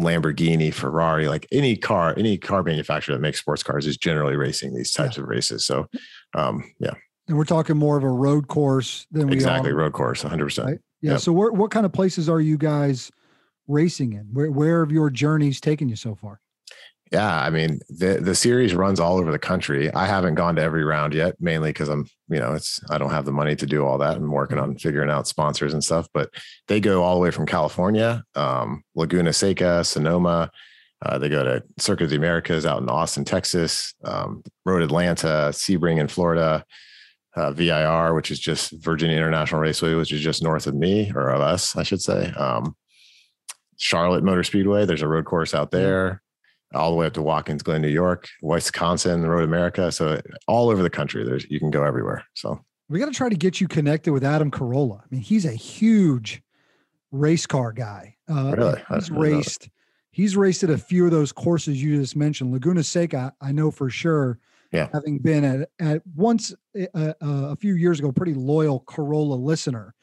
[0.00, 4.74] Lamborghini, Ferrari, like any car, any car manufacturer that makes sports cars is generally racing
[4.74, 5.22] these types yeah.
[5.24, 5.66] of races.
[5.66, 5.86] So
[6.34, 6.94] um, yeah.
[7.28, 10.44] And we're talking more of a road course than we exactly road course, 100.
[10.44, 10.46] Right?
[10.46, 11.12] percent Yeah.
[11.12, 11.20] Yep.
[11.20, 13.10] So where, what kind of places are you guys
[13.66, 14.28] racing in?
[14.32, 16.40] Where where have your journeys taken you so far?
[17.12, 19.92] Yeah, I mean the the series runs all over the country.
[19.94, 23.12] I haven't gone to every round yet, mainly because I'm, you know, it's I don't
[23.12, 24.16] have the money to do all that.
[24.16, 26.08] I'm working on figuring out sponsors and stuff.
[26.12, 26.30] But
[26.66, 30.50] they go all the way from California, um, Laguna Seca, Sonoma.
[31.04, 35.50] Uh, they go to Circuit of the Americas out in Austin, Texas, um, Road Atlanta,
[35.52, 36.64] Sebring in Florida,
[37.36, 41.28] uh, VIR, which is just Virginia International Raceway, which is just north of me or
[41.28, 42.32] of us, I should say.
[42.32, 42.74] Um,
[43.76, 44.86] Charlotte Motor Speedway.
[44.86, 46.22] There's a road course out there
[46.74, 49.90] all the way up to Watkins Glen, New York, Wisconsin, Road America.
[49.92, 52.24] So all over the country, there's you can go everywhere.
[52.34, 55.00] So we got to try to get you connected with Adam Carolla.
[55.00, 56.42] I mean, he's a huge
[57.10, 58.16] race car guy.
[58.28, 58.82] Uh, really?
[58.94, 59.68] He's raced.
[60.10, 62.52] He's raced at a few of those courses you just mentioned.
[62.52, 64.38] Laguna Seca, I know for sure.
[64.72, 64.88] Yeah.
[64.92, 69.94] Having been at at once uh, uh, a few years ago, pretty loyal Corolla listener,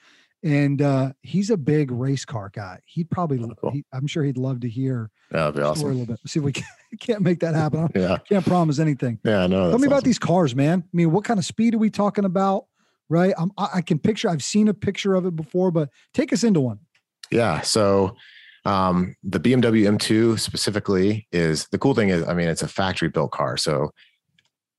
[0.43, 2.79] and uh, he's a big race car guy.
[2.85, 3.71] He'd probably, Oh, cool.
[3.71, 6.19] he, I'm sure he'd love to hear That'd be story a little bit.
[6.27, 6.65] See if we can,
[6.99, 7.89] can't make that happen.
[7.95, 8.17] Yeah.
[8.29, 9.19] can't promise anything.
[9.23, 9.47] Yeah.
[9.47, 9.69] No.
[9.69, 10.83] Tell me about these cars, man.
[10.85, 12.65] I mean, what kind of speed are we talking about?
[13.09, 13.33] Right?
[13.37, 14.29] I'm, I I can picture.
[14.29, 16.79] I've seen a picture of it before, but take us into one.
[17.31, 17.61] Yeah.
[17.61, 18.15] So
[18.65, 23.09] um, the BMW M2 specifically is the cool thing is, I mean, it's a factory
[23.09, 23.57] built car.
[23.57, 23.91] So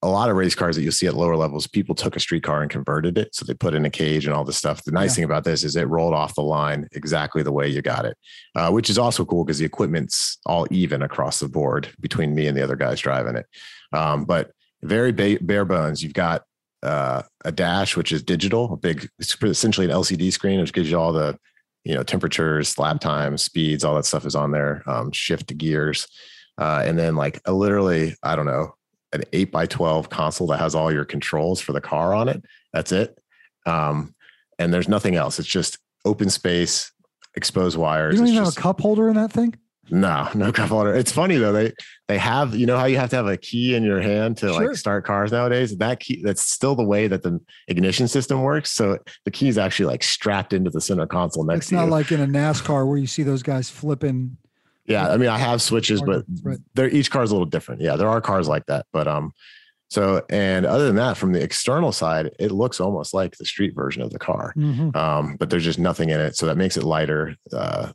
[0.04, 2.42] a lot of race cars that you'll see at lower levels, people took a street
[2.42, 3.34] car and converted it.
[3.34, 4.84] So they put in a cage and all this stuff.
[4.84, 5.14] The nice Yeah.
[5.14, 8.16] thing about this is it rolled off the line exactly the way you got it,
[8.54, 12.46] uh, which is also cool because the equipment's all even across the board between me
[12.46, 13.46] and the other guys driving it.
[13.92, 14.50] Um, but
[14.82, 16.02] very ba- bare bones.
[16.02, 16.42] You've got
[16.82, 19.08] uh, a dash, which is digital, a big,
[19.42, 21.34] essentially an LCD screen, which gives you all the,
[21.84, 24.82] you know, temperatures, lap times, speeds, all that stuff is on there.
[24.86, 26.06] Um, shift gears,
[26.58, 28.74] uh, and then like a literally, I don't know,
[29.14, 32.44] an eight by twelve console that has all your controls for the car on it.
[32.72, 33.18] That's it.
[33.66, 34.14] Um,
[34.58, 35.38] and there's nothing else.
[35.38, 36.92] It's just open space,
[37.34, 38.14] exposed wires.
[38.14, 39.54] You don't It's even just- have a cup holder in that thing.
[39.90, 40.94] no, no cup holder.
[40.94, 41.52] It's funny though.
[41.52, 41.72] They
[42.08, 44.48] they have you know how you have to have a key in your hand to
[44.52, 44.68] Sure.
[44.68, 45.76] like start cars nowadays.
[45.78, 48.70] That key that's still the way that the ignition system works.
[48.72, 51.78] So the key is actually like strapped into the center console next to you.
[51.78, 51.90] It's to not you.
[51.90, 54.36] like in a NASCAR where you see those guys flipping.
[54.86, 56.24] Yeah, I mean I have switches, but
[56.74, 57.80] they're each car is a little different.
[57.80, 59.32] Yeah, there are cars like that, but um.
[59.90, 63.74] So and other than that, from the external side, it looks almost like the street
[63.76, 64.52] version of the car.
[64.56, 64.96] Mhm.
[64.96, 66.36] um, but there's just nothing in it.
[66.36, 67.92] So that makes it lighter, uh,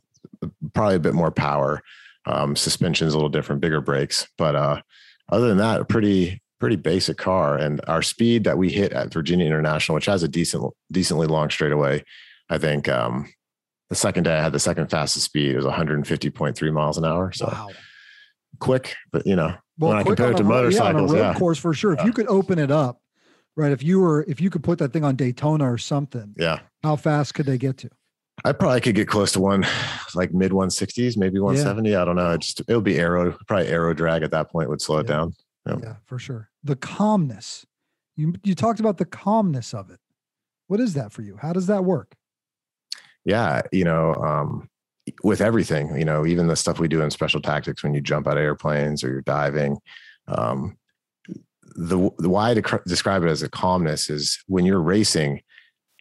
[0.72, 1.82] probably a bit more power.
[2.26, 4.26] Um, suspension's a little different, bigger brakes.
[4.38, 4.80] But uh,
[5.28, 7.56] other than that, a pretty pretty basic car.
[7.56, 11.50] And our speed that we hit at Virginia International, which has a decent decently long
[11.50, 12.04] straightaway,
[12.48, 13.30] I think um,
[13.90, 15.50] the second day I had the second fastest speed.
[15.50, 17.32] It was 150.3 miles an hour.
[17.32, 17.68] So Wow.
[18.58, 21.34] quick, but you know, when I compare it to road- yeah, motorcycles, a road yeah.
[21.34, 21.92] course for sure.
[21.92, 22.06] If Yeah.
[22.06, 23.00] you could open it up,
[23.56, 23.72] right?
[23.72, 26.60] If you were, if you could put that thing on Daytona or something, yeah.
[26.82, 27.90] how fast could they get to?
[28.44, 29.66] I probably could get close to one,
[30.14, 31.94] like mid 160s, maybe 170.
[31.94, 32.30] I don't know.
[32.32, 35.06] It just it would be aero, probably aero drag at that point would slow it
[35.06, 35.34] down.
[35.66, 36.48] Yeah, for sure.
[36.64, 37.66] The calmness.
[38.16, 39.98] You you talked about the calmness of it.
[40.68, 41.36] What is that for you?
[41.36, 42.14] How does that work?
[43.24, 44.68] Yeah, you know, um,
[45.22, 48.26] with everything, you know, even the stuff we do in special tactics when you jump
[48.26, 49.78] out of airplanes or you're diving.
[50.28, 50.76] Um,
[51.76, 52.54] the, the why I
[52.86, 55.42] describe it as a calmness is when you're racing,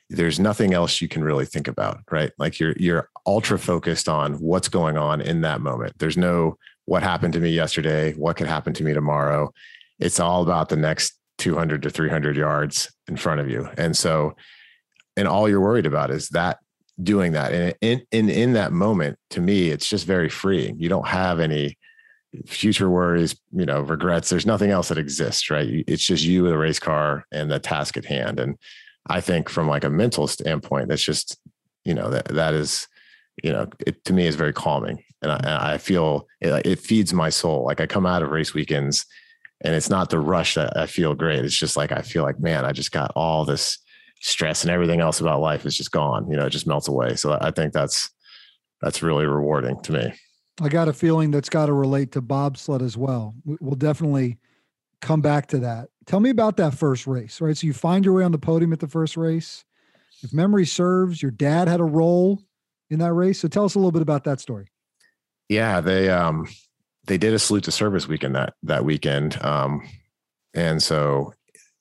[0.09, 2.31] there's nothing else you can really think about, right?
[2.37, 5.93] Like you're you're ultra focused on what's going on in that moment.
[5.99, 9.53] There's no what happened to me yesterday, what could happen to me tomorrow.
[9.99, 13.69] It's all about the next 200 to 300 yards in front of you.
[13.77, 14.35] And so
[15.15, 16.57] and all you're worried about is that
[17.01, 17.53] doing that.
[17.53, 20.79] And in in in that moment to me it's just very freeing.
[20.79, 21.77] You don't have any
[22.45, 24.29] future worries you know regrets.
[24.29, 25.83] There's nothing else that exists right?
[25.87, 28.39] It's just you with a race car and the task at hand.
[28.39, 28.57] And
[29.07, 31.37] i think from like a mental standpoint that's just
[31.85, 32.85] you know that that is
[33.41, 35.03] you know it to me is very calming.
[35.21, 37.63] And i, I feel it, it feeds my soul.
[37.65, 39.05] Like i come out of race weekends
[39.61, 41.45] and it's not the rush that i feel great.
[41.45, 43.79] It's just like i feel like man i just got all this
[44.19, 46.29] stress and everything else about life is just gone.
[46.29, 47.15] You know, it just melts away.
[47.15, 48.09] So I think that's
[48.81, 50.13] that's really rewarding to me.
[50.61, 53.33] I got a feeling that's got to relate to bobsled as well.
[53.45, 54.37] We- We'll definitely
[55.01, 55.89] come back to that.
[56.05, 57.55] Tell me about that first race, right?
[57.55, 59.63] So you find your way on the podium at the first race.
[60.21, 62.41] If memory serves, your dad had a role
[62.89, 63.39] in that race.
[63.39, 64.67] So tell us a little bit about that story.
[65.47, 66.47] Yeah, they um
[67.05, 69.41] they did a salute to service weekend that that weekend.
[69.43, 69.87] Um
[70.53, 71.33] and so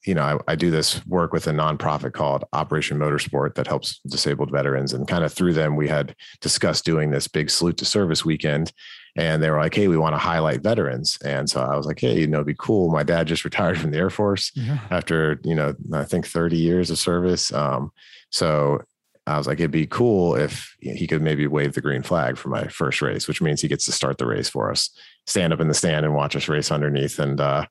[0.08, 4.00] you know, I, I do this work with a nonprofit called Operation Motorsport that helps
[4.08, 4.94] disabled veterans.
[4.94, 8.72] And kind of through them, we had discussed doing this big salute to service weekend.
[9.16, 11.18] And they were like, hey, we want to highlight veterans.
[11.24, 12.90] And so I was like, hey, you know, it'd be cool.
[12.90, 14.50] My dad just retired from the Air Force.
[14.54, 14.78] Yeah.
[14.90, 17.90] after you know i think 30 years of service um
[18.30, 18.80] so
[19.26, 22.48] i was like it'd be cool if he could maybe wave the green flag for
[22.48, 24.90] my first race which means he gets to start the race for us
[25.26, 27.64] stand up in the stand and watch us race underneath and uh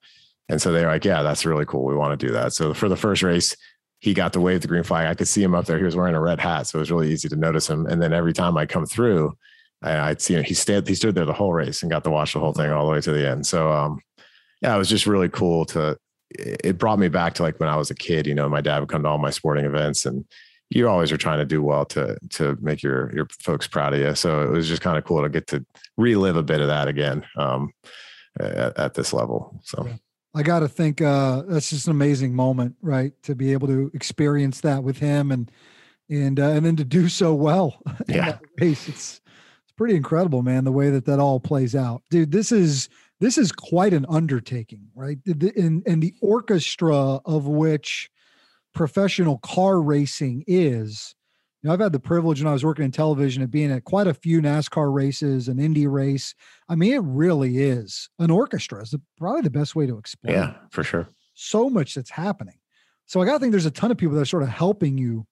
[0.50, 1.86] and so they're like yeah that's really cool.
[1.86, 2.54] We want to do that.
[2.54, 3.56] So for the first race
[4.00, 5.08] he got to wave the green flag.
[5.08, 5.80] I could see him up there.
[5.80, 7.86] He was wearing a red hat so it was really easy to notice him.
[7.88, 9.36] And then every time i come through
[9.82, 10.44] I, i'd see him.
[10.44, 12.72] He stayed he stood there the whole race and got to watch the whole thing
[12.72, 13.46] all the way to the end.
[13.46, 14.00] So um
[14.62, 15.98] yeah it was just really cool to
[16.30, 18.80] it brought me back to like when I was a kid, you know, my dad
[18.80, 20.26] would come to all my sporting events and
[20.70, 24.00] you always are trying to do well to to make your your folks proud of
[24.00, 24.16] you.
[24.16, 26.88] So it was just kind of cool to get to relive a bit of that
[26.88, 27.72] again um,
[28.40, 29.60] at, at this level.
[29.64, 29.88] So
[30.38, 33.12] I got to think uh, that's just an amazing moment, right?
[33.24, 35.52] To be able to experience that with him and
[36.10, 38.38] and uh, and then to do so well Yeah.
[38.62, 38.88] race.
[38.88, 39.22] It's
[39.64, 40.64] it's pretty incredible, man.
[40.64, 42.32] The way that that all plays out, dude.
[42.32, 42.88] This is
[43.20, 45.18] this is quite an undertaking, right?
[45.26, 46.96] And and the orchestra
[47.26, 48.12] of which
[48.76, 51.16] professional car racing is.
[51.62, 53.84] You know, I've had the privilege when I was working in television of being at
[53.84, 56.36] quite a few NASCAR races, an Indy race.
[56.70, 58.84] I mean, it really is an orchestra.
[58.84, 60.36] Is probably the best way to explain.
[60.36, 61.10] Yeah, for sure.
[61.34, 62.60] So much that's happening.
[63.08, 64.98] So I got to think there's a ton of people that are sort of helping
[64.98, 65.26] you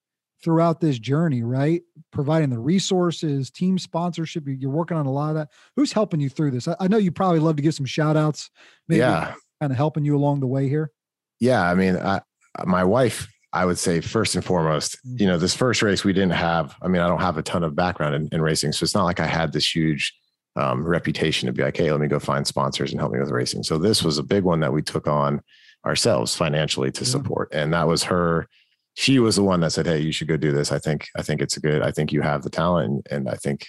[0.43, 1.81] throughout this journey, right?
[2.11, 4.43] Providing the resources, team sponsorship.
[4.47, 5.49] You're working on a lot of that.
[5.75, 6.67] Who's helping you through this?
[6.79, 8.49] I, know you probably love to give some shout outs,
[8.87, 9.33] maybe yeah.
[9.59, 10.91] kind of helping you along the way here.
[11.39, 11.61] Yeah.
[11.61, 12.21] I mean, I,
[12.65, 15.19] my wife, I would say first and foremost, mm.
[15.21, 17.63] you know, this first race we didn't have, I mean, I don't have a ton
[17.63, 18.73] of background in, in racing.
[18.73, 20.13] So it's not like I had this huge
[20.55, 23.31] um, reputation to be like, hey, let me go find sponsors and help me with
[23.31, 23.63] racing.
[23.63, 25.41] So this was a big one that we took on
[25.85, 27.09] ourselves financially to yeah.
[27.09, 27.49] support.
[27.53, 28.47] And that was her
[28.95, 30.71] she was the one that said, "Hey, you should go do this.
[30.71, 31.81] I think I think it's a good.
[31.81, 33.67] I think you have the talent, and, and I think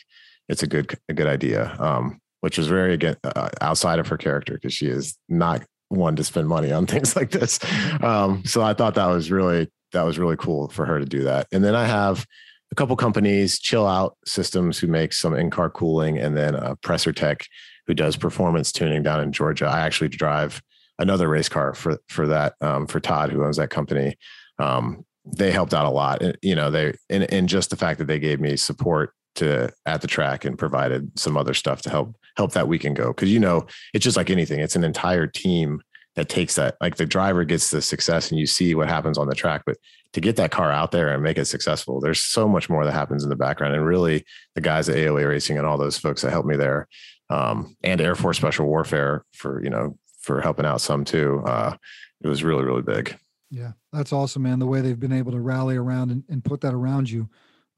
[0.49, 4.17] it's a good a good idea." Um, which was very again uh, outside of her
[4.17, 7.59] character because she is not one to spend money on things like this.
[8.03, 11.23] Um, so I thought that was really that was really cool for her to do
[11.25, 11.47] that.
[11.53, 12.27] And then I have
[12.73, 17.13] a couple companies, Chill Out Systems, who makes some in-car cooling, and then uh, Presser
[17.13, 17.47] Tech,
[17.87, 19.67] who does performance tuning down in Georgia.
[19.67, 20.61] I actually drive
[20.99, 24.17] another race car for for that um, for Todd, who owns that company.
[24.59, 26.23] Um, they helped out a lot.
[26.43, 30.01] You know, they and, and just the fact that they gave me support to at
[30.01, 33.13] the track and provided some other stuff to help help that weekend go.
[33.13, 35.81] Cause you know, it's just like anything, it's an entire team
[36.17, 36.77] that takes that.
[36.81, 39.77] Like the driver gets the success and you see what happens on the track, but
[40.15, 42.93] to get that car out there and make it successful, there's so much more that
[42.93, 43.75] happens in the background.
[43.75, 44.25] And really
[44.55, 46.89] the guys at AOA Racing and all those folks that helped me there,
[47.29, 51.43] um, and Air Force Special Warfare for, you know, for helping out some too.
[51.47, 51.77] Uh,
[52.23, 53.17] it was really, really big.
[53.51, 54.59] Yeah, that's awesome, man.
[54.59, 57.29] The way they've been able to rally around and, and put that around you.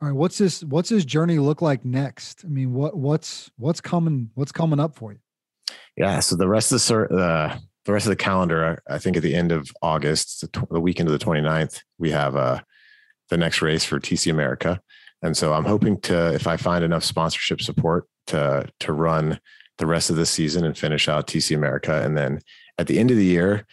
[0.01, 0.62] All right, what's this?
[0.62, 2.44] What's this journey look like next?
[2.44, 4.31] I mean, what what's what's coming?
[4.35, 5.18] What's coming up for you?
[5.96, 9.22] Yeah, so the rest of the uh, the rest of the calendar, I think at
[9.22, 12.61] the end of August, the, the weekend of the 29th, we have uh,
[13.31, 14.83] the next race for TC America,
[15.22, 19.40] and so I'm hoping to, if I find enough sponsorship support to to run
[19.79, 22.40] the rest of the season and finish out TC America, and then
[22.79, 23.66] at the end of the year,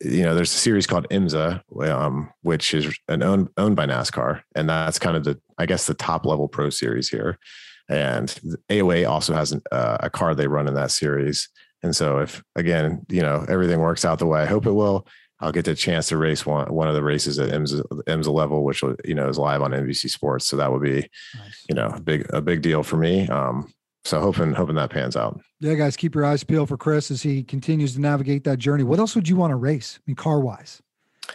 [0.00, 4.40] you know, there's a series called IMSA, um, which is an owned owned by NASCAR,
[4.54, 7.40] and that's kind of the, I guess, the top level pro series here.
[7.88, 8.28] And
[8.70, 11.48] AOA also has an, uh, a car they run in that series.
[11.82, 15.06] And so, if again, you know, everything works out the way I hope it will,
[15.40, 18.64] I'll get the chance to race one one of the races at IMSA, IMSA level,
[18.64, 20.46] which you know is live on NBC Sports.
[20.46, 21.64] So that would be, nice.
[21.68, 23.28] you know, a big a big deal for me.
[23.28, 23.72] Um,
[24.04, 25.40] so hoping hoping that pans out.
[25.60, 28.82] Yeah, guys, keep your eyes peeled for Chris as he continues to navigate that journey.
[28.82, 29.98] What else would you want to race?
[29.98, 30.82] I mean, car wise,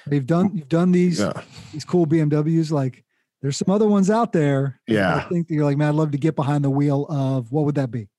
[0.09, 1.41] you've done you've done these yeah.
[1.71, 2.71] these cool BMWs.
[2.71, 3.05] Like,
[3.41, 4.81] there's some other ones out there.
[4.85, 7.53] Yeah, I think that you're like, man, I'd love to get behind the wheel of.
[7.53, 8.09] What would that be?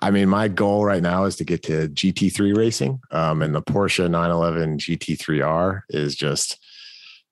[0.00, 3.62] I mean, my goal right now is to get to GT3 racing, um, and the
[3.62, 6.58] Porsche 911 GT3R is just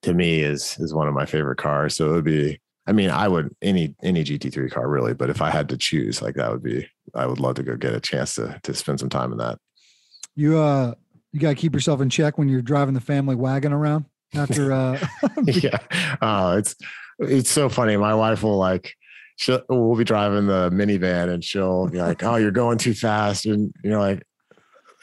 [0.03, 1.95] to me is is one of my favorite cars.
[1.95, 5.41] So it would be I mean, I would any any GT3 car really, but if
[5.41, 7.99] I had to choose, like that would be I would love to go get a
[7.99, 9.59] chance to to spend some time in that.
[10.35, 10.93] You uh
[11.31, 14.99] you gotta keep yourself in check when you're driving the family wagon around after uh
[15.45, 15.77] yeah.
[16.21, 16.75] Uh it's
[17.19, 17.97] it's so funny.
[17.97, 18.95] My wife will like
[19.37, 23.45] she'll we'll be driving the minivan and she'll be like, Oh, you're going too fast.
[23.45, 24.23] And you know, like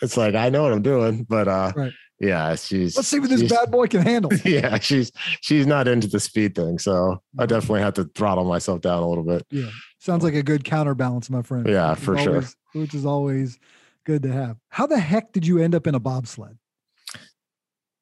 [0.02, 2.96] it's like I know what I'm doing, but uh right yeah, she's.
[2.96, 4.30] Let's see what this bad boy can handle.
[4.44, 8.80] Yeah, she's she's not into the speed thing, so I definitely have to throttle myself
[8.80, 9.46] down a little bit.
[9.50, 11.66] Yeah, sounds like a good counterbalance, my friend.
[11.68, 12.80] Yeah, for always, sure.
[12.80, 13.58] Which is always
[14.04, 14.56] good to have.
[14.68, 16.58] How the heck did you end up in a bobsled?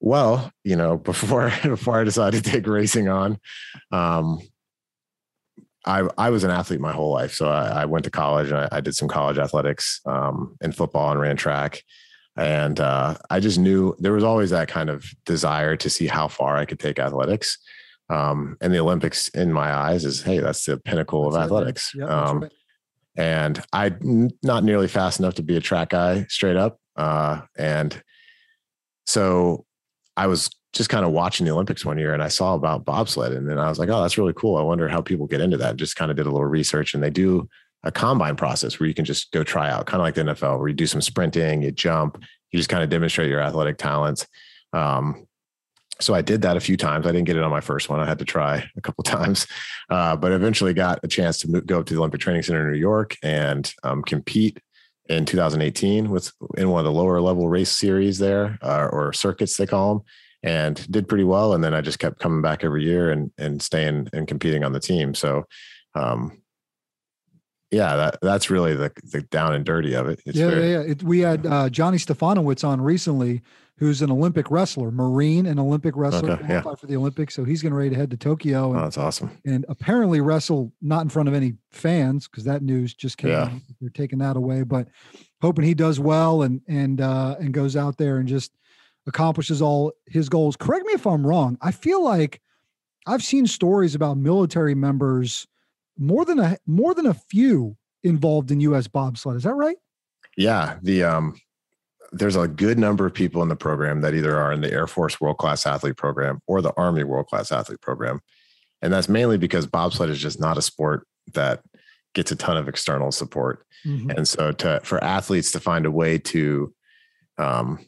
[0.00, 3.38] Well, you know, before before I decided to take racing on,
[3.90, 4.40] um,
[5.86, 7.32] I I was an athlete my whole life.
[7.32, 10.72] So I, I went to college and I, I did some college athletics um, in
[10.72, 11.82] football and ran track
[12.36, 16.28] and uh, I just knew there was always that kind of desire to see how
[16.28, 17.58] far I could take athletics.
[18.10, 21.92] Um, and the Olympics, in my eyes, is hey, that's the pinnacle that's of athletics.
[21.94, 22.52] Yep, um, right.
[23.16, 26.78] And I'm not nearly fast enough to be a track guy straight up.
[26.94, 28.00] Uh, and
[29.06, 29.64] so
[30.16, 33.32] I was just kind of watching the Olympics one year and I saw about bobsled.
[33.32, 34.56] And then I was like, oh, that's really cool.
[34.56, 35.76] I wonder how people get into that.
[35.76, 37.48] Just kind of did a little research and they do
[37.82, 40.58] a combine process where you can just go try out, kind of like the NFL,
[40.58, 44.26] where you do some sprinting, you jump, you just kind of demonstrate your athletic talents.
[44.72, 45.26] Um,
[46.00, 47.06] so I did that a few times.
[47.06, 48.00] I didn't get it on my first one.
[48.00, 49.46] I had to try a couple times,
[49.88, 52.66] uh, but eventually got a chance to move, go up to the Olympic Training Center
[52.66, 54.58] in New York and um, compete
[55.08, 59.56] in 2018 with in one of the lower level race series there uh, or circuits
[59.56, 60.04] they call them,
[60.42, 61.54] and did pretty well.
[61.54, 64.72] And then I just kept coming back every year and and staying and competing on
[64.72, 65.14] the team.
[65.14, 65.44] So
[65.94, 66.42] um,
[67.70, 70.20] yeah, that that's really the the down and dirty of it.
[70.24, 70.90] It's yeah, very, yeah, yeah.
[70.92, 73.42] It, we had uh, Johnny Stefanowicz on recently,
[73.78, 76.62] who's an Olympic wrestler, Marine and Olympic wrestler, okay, yeah.
[76.62, 77.34] for the Olympics.
[77.34, 78.70] So he's getting ready to head to Tokyo.
[78.70, 79.30] And, oh, that's awesome.
[79.44, 83.32] And apparently wrestle not in front of any fans because that news just came.
[83.32, 83.50] Yeah.
[83.80, 84.88] They're taking that away, but
[85.42, 88.52] hoping he does well and and uh, and goes out there and just
[89.06, 90.56] accomplishes all his goals.
[90.56, 91.58] Correct me if I'm wrong.
[91.60, 92.40] I feel like
[93.06, 95.46] I've seen stories about military members
[95.98, 98.88] more than a more than a few involved in U.S.
[98.88, 99.36] bobsled.
[99.36, 99.76] Is that right?
[100.36, 101.36] Yeah, the um,
[102.12, 104.86] there's a good number of people in the program that either are in the Air
[104.86, 108.20] Force World Class Athlete Program or the Army World Class Athlete Program,
[108.82, 111.62] and that's mainly because bobsled is just not a sport that
[112.14, 114.10] gets a ton of external support, mm-hmm.
[114.10, 116.74] and so to for athletes to find a way to
[117.38, 117.78] um,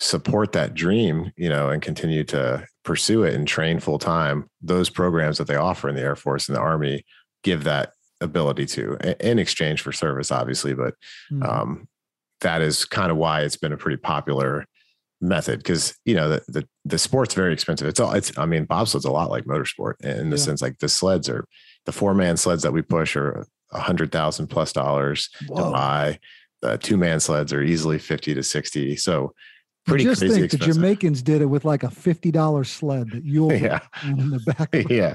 [0.00, 4.90] support that dream, you know, and continue to pursue it and train full time, those
[4.90, 7.04] programs that they offer in the Air Force and the Army
[7.42, 10.74] give that ability to in exchange for service, obviously.
[10.74, 10.94] But
[11.30, 11.42] mm-hmm.
[11.42, 11.88] um,
[12.40, 14.66] that is kind of why it's been a pretty popular
[15.20, 17.88] method because you know the, the the sport's very expensive.
[17.88, 20.42] It's all it's I mean bobsled's a lot like motorsport in the yeah.
[20.42, 21.44] sense like the sleds are
[21.86, 25.56] the four man sleds that we push are a hundred thousand plus dollars Whoa.
[25.56, 26.18] to buy.
[26.60, 28.96] The two man sleds are easily fifty to sixty.
[28.96, 29.32] So
[29.86, 30.74] pretty just crazy think expensive.
[30.74, 34.40] the Jamaicans did it with like a fifty dollar sled that you'll yeah in the
[34.40, 34.68] back.
[34.90, 35.14] yeah,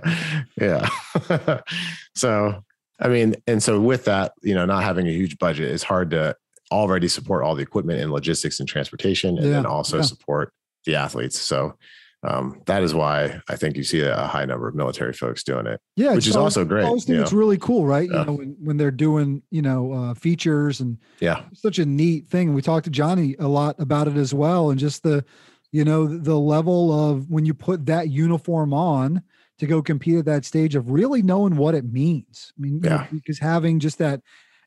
[0.59, 1.59] yeah.
[2.15, 2.63] so
[2.99, 6.11] I mean, and so with that, you know, not having a huge budget, it's hard
[6.11, 6.35] to
[6.71, 10.03] already support all the equipment and logistics and transportation, and yeah, then also yeah.
[10.03, 10.53] support
[10.85, 11.39] the athletes.
[11.39, 11.77] So
[12.23, 15.67] um, that is why I think you see a high number of military folks doing
[15.67, 15.81] it.
[15.95, 16.83] Yeah, which is also great.
[16.83, 17.37] I always think it's know?
[17.37, 18.09] really cool, right?
[18.09, 18.21] Yeah.
[18.21, 22.27] You know, when, when they're doing you know uh, features and yeah, such a neat
[22.29, 22.53] thing.
[22.53, 25.25] We talked to Johnny a lot about it as well, and just the
[25.71, 29.21] you know the level of when you put that uniform on
[29.59, 32.53] to go compete at that stage of really knowing what it means.
[32.57, 32.89] I mean, yeah.
[32.89, 34.21] know, because having just that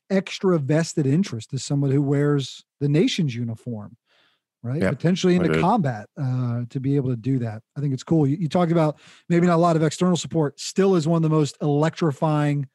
[0.09, 3.97] extra vested interest as someone who wears the nation's uniform
[4.67, 4.81] right?
[4.81, 7.61] Yep, Potentially into combat uh, to be able to do that.
[7.75, 8.27] I think it's cool.
[8.27, 8.99] You, you, talked about
[9.29, 12.67] maybe not a lot of external support, still is one of the most electrifying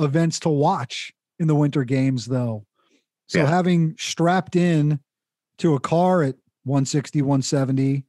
[0.00, 2.66] events to watch in the winter games, though.
[3.28, 3.46] So yeah.
[3.46, 5.00] having strapped in
[5.58, 8.04] to a car at 160, 170,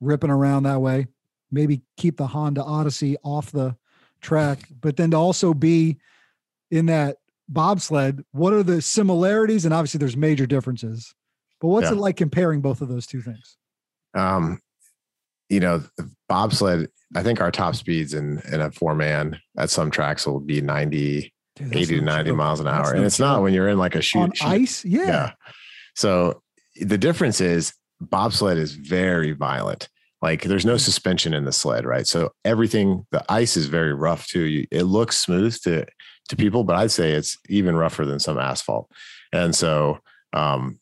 [0.00, 1.06] ripping around that way,
[1.50, 3.76] maybe keep the Honda Odyssey off the
[4.20, 5.98] track, but then to also be
[6.70, 7.16] in that
[7.48, 9.64] bobsled, what are the similarities?
[9.64, 11.14] And obviously, there's major differences
[11.60, 11.92] but what's yeah.
[11.92, 13.56] it like comparing both of those two things?
[14.14, 14.60] Um,
[15.48, 15.82] you know,
[16.28, 20.40] bobsled, I think our top speeds in, in a four man at some tracks will
[20.40, 22.94] be 90, Dude, 80 to 90 miles an hour.
[22.94, 24.20] and it's not when you're in like a shoot.
[24.20, 24.46] On shoot.
[24.46, 24.84] ice?
[24.84, 25.04] Yeah.
[25.04, 25.32] yeah.
[25.94, 26.42] So
[26.76, 29.88] the difference is bobsled is very violent.
[30.22, 30.80] Like there's no mm.
[30.80, 32.06] suspension in the sled, right?
[32.06, 34.42] So everything, the ice is very rough too.
[34.42, 35.86] You, it looks smooth to
[36.28, 38.88] to people, but I'd say it's even rougher than some asphalt.
[39.32, 39.98] And so
[40.32, 40.78] um,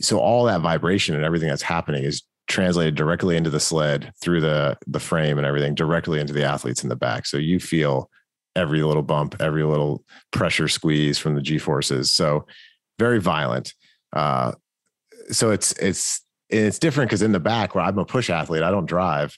[0.00, 4.40] so all that vibration and everything that's happening is translated directly into the sled through
[4.40, 7.26] the the frame and everything directly into the athletes in the back.
[7.26, 8.10] So you feel
[8.54, 12.12] every little bump every little pressure squeeze from the g forces.
[12.12, 12.46] So
[12.98, 13.74] very violent.
[14.12, 14.52] Uh,
[15.30, 18.70] so it's it's it's different because in the back where i'm a push athlete i
[18.70, 19.36] don't drive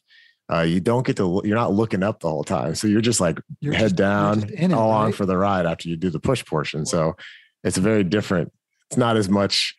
[0.52, 2.74] uh, you don't get to you're not looking up the whole time.
[2.74, 5.04] So you're just like you're head just, down it, all right?
[5.06, 6.86] on for the ride after you do the push portion.
[6.86, 7.16] So
[7.64, 8.52] it's very different
[8.90, 9.76] it's not as much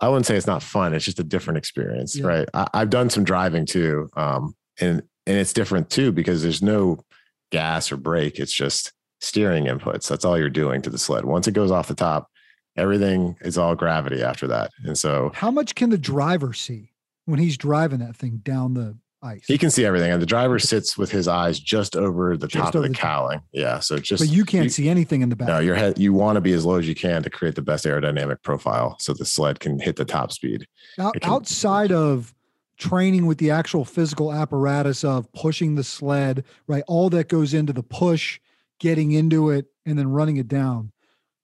[0.00, 0.94] I wouldn't say it's not fun.
[0.94, 2.26] It's just a different experience, yeah.
[2.26, 2.48] right?
[2.54, 7.04] I, have done some driving too, um, and and it's different too because there's no
[7.50, 8.38] gas or brake.
[8.38, 10.08] It's just steering inputs.
[10.08, 11.24] That's all you're doing to the sled.
[11.24, 12.30] Once it goes off the top,
[12.76, 14.70] everything is all gravity after that.
[14.84, 16.92] And so, how much can the driver see
[17.26, 19.44] when he's driving that thing down the ice.
[19.46, 22.64] He can see everything, and the driver sits with his eyes just over the just
[22.64, 23.42] top over of the, the cowling.
[23.52, 25.48] Yeah, so just but you can't you, see anything in the back.
[25.48, 25.98] No, your head.
[25.98, 28.96] You want to be as low as you can to create the best aerodynamic profile,
[28.98, 30.66] so the sled can hit the top speed.
[30.98, 32.34] Now, can, outside of
[32.78, 36.82] training with the actual physical apparatus of pushing the sled, right?
[36.88, 38.40] All that goes into the push,
[38.80, 40.92] getting into it, and then running it down.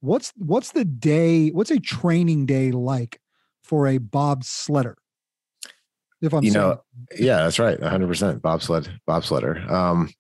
[0.00, 1.50] What's what's the day?
[1.50, 3.20] What's a training day like
[3.62, 4.94] for a bobsledder?
[6.26, 6.82] If I'm you know,
[7.18, 7.80] yeah, that's right.
[7.80, 9.70] 100 percent bobsled, bobsledder.
[9.70, 10.10] Um,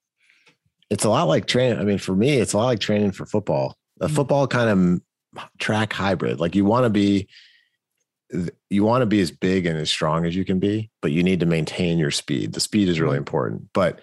[0.90, 1.78] it's a lot like training.
[1.78, 3.76] I mean, for me, it's a lot like training for football.
[4.00, 4.14] A mm-hmm.
[4.14, 5.02] football kind
[5.36, 6.40] of track hybrid.
[6.40, 7.28] Like you want to be,
[8.70, 11.22] you want to be as big and as strong as you can be, but you
[11.22, 12.52] need to maintain your speed.
[12.52, 13.68] The speed is really important.
[13.72, 14.00] But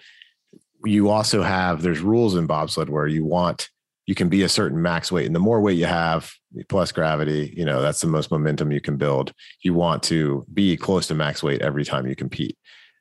[0.84, 3.70] you also have there's rules in bobsled where you want
[4.06, 6.32] you can be a certain max weight and the more weight you have
[6.68, 9.32] plus gravity you know that's the most momentum you can build
[9.62, 12.56] you want to be close to max weight every time you compete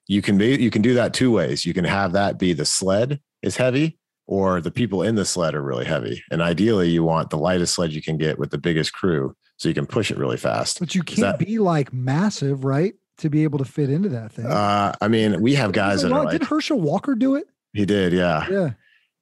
[0.07, 2.65] you can be you can do that two ways you can have that be the
[2.65, 6.23] sled is heavy or the people in the sled are really heavy.
[6.31, 9.67] And ideally, you want the lightest sled you can get with the biggest crew so
[9.67, 10.79] you can push it really fast.
[10.79, 12.93] But you can't that, be like massive, right?
[13.17, 14.45] To be able to fit into that thing.
[14.45, 17.45] Uh, I mean, we have guys that are like, did Herschel Walker do it?
[17.73, 18.47] He did, yeah.
[18.49, 18.71] Yeah.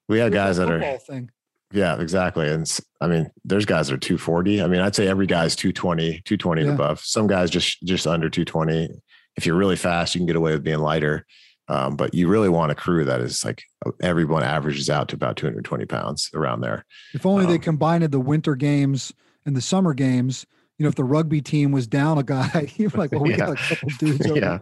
[0.08, 1.30] We have guys that are thing.
[1.72, 2.50] Yeah, exactly.
[2.50, 2.70] And
[3.00, 4.62] I mean, there's guys that are 240.
[4.62, 6.68] I mean, I'd say every guy's 220, 220 yeah.
[6.68, 7.00] and above.
[7.00, 8.90] Some guys just just under 220.
[9.38, 11.26] If you're really fast, you can get away with being lighter.
[11.68, 13.64] Um, but you really want a crew that is like
[14.02, 16.86] everyone averages out to about 220 pounds around there.
[17.14, 19.14] If only um, they combined the winter games
[19.46, 20.46] and the summer games.
[20.78, 23.38] You know, if the rugby team was down a guy, you're like, well, we yeah.
[23.38, 24.32] got a couple dudes.
[24.36, 24.60] yeah.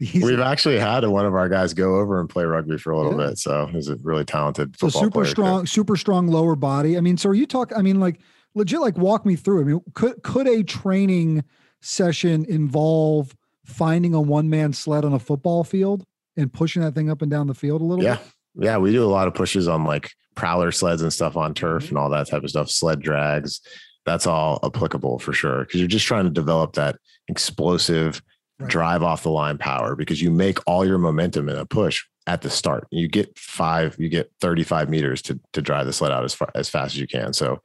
[0.00, 3.18] We've actually had one of our guys go over and play rugby for a little
[3.18, 3.28] yeah.
[3.28, 3.38] bit.
[3.38, 4.78] So he's a really talented.
[4.78, 5.66] So super strong, too.
[5.66, 6.96] super strong lower body.
[6.96, 7.76] I mean, so are you talking?
[7.76, 8.20] I mean, like
[8.54, 9.62] legit, like walk me through.
[9.62, 11.44] I mean, could could a training
[11.80, 13.34] session involve
[13.64, 16.04] finding a one man sled on a football field
[16.36, 18.04] and pushing that thing up and down the field a little?
[18.04, 18.16] Yeah,
[18.54, 18.66] bit?
[18.66, 18.76] yeah.
[18.78, 21.96] We do a lot of pushes on like prowler sleds and stuff on turf mm-hmm.
[21.96, 22.68] and all that type of stuff.
[22.68, 23.62] Sled drags.
[24.04, 26.96] That's all applicable for sure because you're just trying to develop that
[27.28, 28.22] explosive
[28.58, 28.70] right.
[28.70, 32.42] drive off the line power because you make all your momentum in a push at
[32.42, 32.86] the start.
[32.90, 36.50] You get five, you get 35 meters to to drive the sled out as far
[36.54, 37.32] as fast as you can.
[37.32, 37.60] So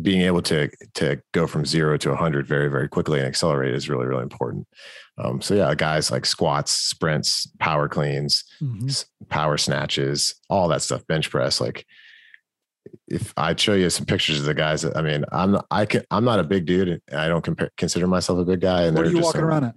[0.00, 3.88] being able to to go from zero to 100 very very quickly and accelerate is
[3.88, 4.66] really really important.
[5.18, 8.88] Um, so yeah, guys like squats, sprints, power cleans, mm-hmm.
[9.28, 11.86] power snatches, all that stuff, bench press, like
[13.08, 16.02] if I'd show you some pictures of the guys that I mean, I'm I can
[16.10, 17.02] I'm not a big dude.
[17.12, 18.84] I don't compare consider myself a big guy.
[18.84, 19.74] And what are you walking some, around at?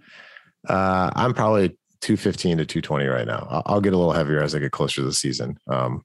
[0.68, 1.70] Uh, I'm probably
[2.02, 3.48] 215 to 220 right now.
[3.50, 5.58] I'll, I'll, get a little heavier as I get closer to the season.
[5.68, 6.04] Um,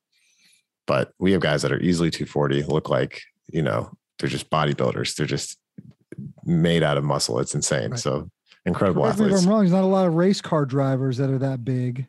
[0.87, 5.15] but we have guys that are easily 240, look like, you know, they're just bodybuilders.
[5.15, 5.59] They're just
[6.45, 7.39] made out of muscle.
[7.39, 7.91] It's insane.
[7.91, 8.01] Right.
[8.01, 8.31] So
[8.65, 9.41] incredible Correct athletes.
[9.41, 12.07] if I'm wrong, there's not a lot of race car drivers that are that big.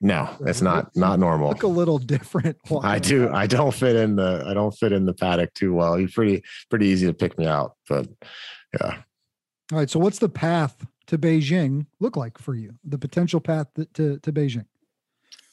[0.00, 1.48] No, it's not not normal.
[1.48, 2.56] Look a little different.
[2.82, 3.32] I do.
[3.32, 4.44] I don't fit in the.
[4.46, 5.98] I don't fit in the paddock too well.
[5.98, 8.06] You're pretty pretty easy to pick me out, but
[8.80, 8.98] yeah.
[9.72, 9.90] All right.
[9.90, 12.74] So what's the path to Beijing look like for you?
[12.84, 14.66] The potential path to, to Beijing?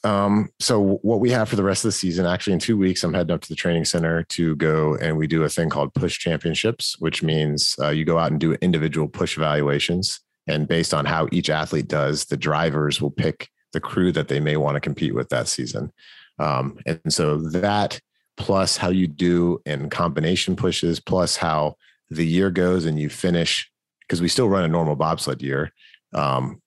[0.04, 3.02] Um, so what we have for the rest of the season, actually in two weeks,
[3.02, 5.94] I'm heading up to the training center to go and we do a thing called
[5.94, 10.20] push championships, which means uh, you go out and do individual push evaluations.
[10.46, 14.38] And based on how each athlete does, the drivers will pick the crew that they
[14.38, 15.92] may want to compete with that season.
[16.38, 17.98] Um, and so that
[18.36, 21.76] plus how you do in combination pushes, plus how
[22.10, 23.70] the year goes and you finish
[24.06, 25.72] because we still run a normal bobsled year.
[26.14, 26.60] Um,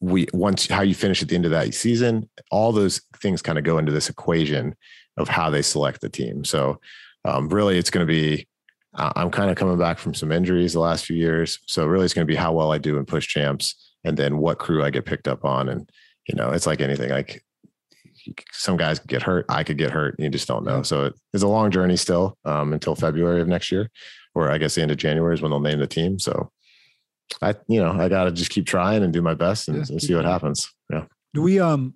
[0.00, 3.58] we once how you finish at the end of that season, all those things kind
[3.58, 4.74] of go into this equation
[5.16, 6.44] of how they select the team.
[6.44, 6.80] So
[7.24, 8.46] um, really, it's going to be.
[8.96, 12.04] Uh, I'm kind of coming back from some injuries the last few years, so really,
[12.04, 14.84] it's going to be how well I do in push champs, and then what crew
[14.84, 15.90] I get picked up on, and
[16.28, 17.10] you know, it's like anything.
[17.10, 17.42] Like
[18.52, 20.16] some guys get hurt, I could get hurt.
[20.18, 20.82] You just don't know.
[20.82, 23.90] So it's a long journey still um, until February of next year,
[24.34, 26.18] or I guess the end of January is when they'll name the team.
[26.18, 26.50] So
[27.42, 29.84] I, you know, I got to just keep trying and do my best and, yeah,
[29.88, 30.72] and see what happens.
[30.90, 31.04] Yeah.
[31.32, 31.94] Do we, um,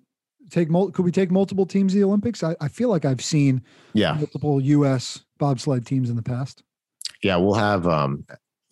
[0.49, 2.43] take, mul- could we take multiple teams to the Olympics?
[2.43, 3.61] I, I feel like I've seen
[3.93, 5.23] yeah multiple U.S.
[5.37, 6.63] bobsled teams in the past.
[7.23, 7.37] Yeah.
[7.37, 8.25] We'll have, um,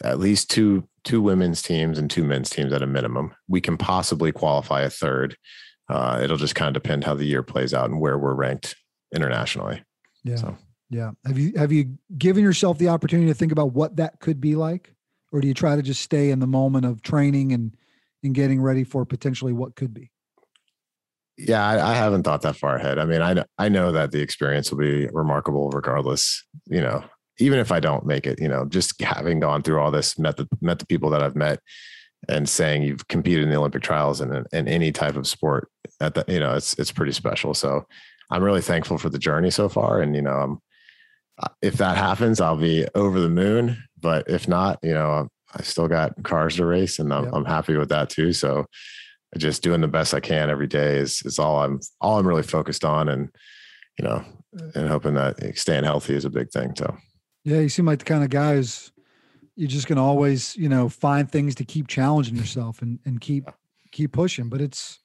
[0.03, 3.33] at least two, two women's teams and two men's teams at a minimum.
[3.47, 5.37] We can possibly qualify a third.
[5.89, 8.75] Uh, it'll just kind of depend how the year plays out and where we're ranked
[9.15, 9.83] internationally.
[10.23, 10.35] Yeah.
[10.35, 10.57] So.
[10.89, 11.11] Yeah.
[11.25, 14.55] Have you, have you given yourself the opportunity to think about what that could be
[14.55, 14.93] like?
[15.31, 17.75] Or do you try to just stay in the moment of training and
[18.23, 20.11] and getting ready for potentially what could be?
[21.37, 22.97] Yeah, I, I, haven't thought that far ahead.
[22.97, 26.43] I mean, I I know that the experience will be remarkable regardless.
[26.65, 27.03] You know,
[27.39, 30.37] even if I don't make it, you know, just having gone through all this, met
[30.37, 31.59] the met the people that I've met,
[32.27, 35.69] and saying you've competed in the Olympic trials and in any type of sport
[36.01, 37.53] at the, you know, it's it's pretty special.
[37.53, 37.85] So
[38.31, 40.59] I'm really thankful for the journey so far, and you know, I'm
[41.61, 43.83] if that happens, I'll be over the moon.
[43.99, 47.33] But if not, you know, I still got cars to race, and I'm, yep.
[47.33, 48.33] I'm happy with that too.
[48.33, 48.65] So,
[49.37, 52.43] just doing the best I can every day is is all I'm all I'm really
[52.43, 53.29] focused on, and
[53.97, 54.23] you know,
[54.75, 56.73] and hoping that staying healthy is a big thing.
[56.77, 56.95] So,
[57.43, 58.91] yeah, you seem like the kind of guy who's
[59.55, 63.49] you're just gonna always you know find things to keep challenging yourself and and keep
[63.91, 64.49] keep pushing.
[64.49, 64.99] But it's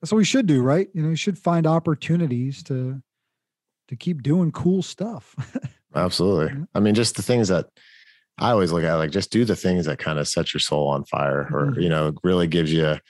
[0.00, 0.88] that's what we should do, right?
[0.94, 3.00] You know, you should find opportunities to
[3.92, 5.36] to keep doing cool stuff.
[5.94, 6.64] Absolutely.
[6.74, 7.66] I mean, just the things that
[8.38, 10.88] I always look at, like just do the things that kind of set your soul
[10.88, 11.80] on fire, or mm-hmm.
[11.80, 13.00] you know, really gives you a,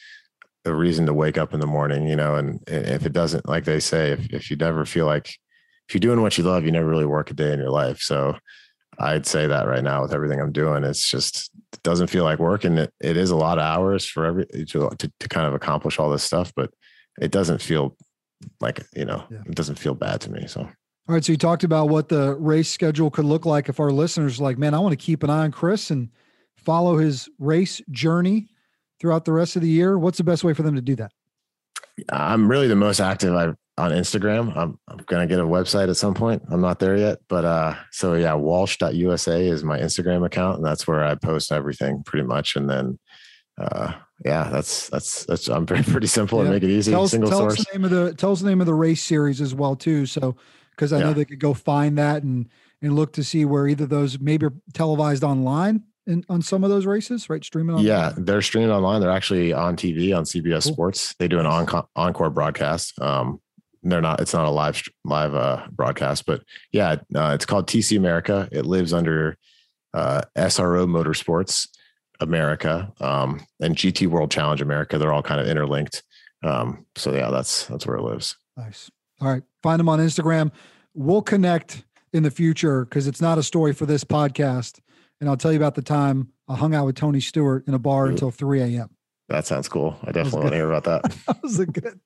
[0.65, 2.09] a, reason to wake up in the morning.
[2.09, 5.29] You know, and, if it doesn't, like they say, if if you never feel like
[5.89, 8.01] if you're doing what you love, you never really work a day in your life.
[8.01, 8.37] So
[8.99, 12.41] I'd say that right now with everything I'm doing, it's just it doesn't feel like
[12.41, 15.47] work, and it, it is a lot of hours for every to, to to kind
[15.47, 16.71] of accomplish all this stuff, but
[17.21, 17.97] it doesn't feel
[18.61, 19.39] like you know Yeah.
[19.47, 20.47] it doesn't feel bad to me.
[20.47, 20.69] So All
[21.09, 21.25] right.
[21.25, 24.45] So you talked about what the race schedule could look like if our listeners are
[24.45, 26.09] like, man, I want to keep an eye on Chris and
[26.57, 28.49] follow his race journey
[29.01, 29.99] throughout the rest of the year.
[29.99, 31.11] What's the best way for them to do that?
[32.11, 34.57] I'm really the most active I on Instagram.
[34.57, 36.43] I'm I'm gonna get a website at some point.
[36.51, 40.87] I'm not there yet, but uh, so yeah, Walsh.usa is my Instagram account, and that's
[40.87, 42.55] where I post everything pretty much.
[42.55, 42.99] And then,
[43.61, 43.93] uh,
[44.25, 46.93] yeah, that's that's that's I'm very pretty simple and make it easy.
[46.93, 47.61] Tell us, Single tell source.
[47.61, 49.77] us the name of the tell us the name of the race series as well
[49.77, 50.07] too.
[50.07, 50.37] So
[50.71, 52.49] because I know they could go find that and
[52.81, 56.71] and look to see where either those maybe are televised online in, on some of
[56.71, 57.45] those races, right?
[57.45, 57.87] Streaming online.
[57.87, 59.01] Yeah, they're streaming online.
[59.01, 60.73] They're actually on TV on CBS Cool.
[60.73, 61.15] Sports.
[61.19, 63.01] They do an encore encore broadcast.
[63.01, 63.41] Um,
[63.83, 64.21] they're not.
[64.21, 68.49] It's not a live live uh, broadcast, but yeah, uh, it's called TC America.
[68.53, 69.37] It lives under
[69.95, 71.69] uh, SRO Motorsports
[72.23, 74.99] America um, and GT World Challenge America.
[74.99, 76.03] They're all kind of interlinked.
[76.43, 78.37] Um, so yeah, that's that's where it lives.
[78.57, 78.91] Nice.
[79.21, 79.43] All right.
[79.63, 80.51] Find them on Instagram.
[80.95, 84.81] We'll connect in the future because it's not a story for this podcast.
[85.21, 87.79] And I'll tell you about the time I hung out with Tony Stewart in a
[87.79, 88.11] bar Ooh.
[88.11, 88.91] until 3 a.m.
[89.29, 89.97] That sounds cool.
[90.03, 91.17] I definitely want to hear about that.
[91.27, 92.01] That was a good,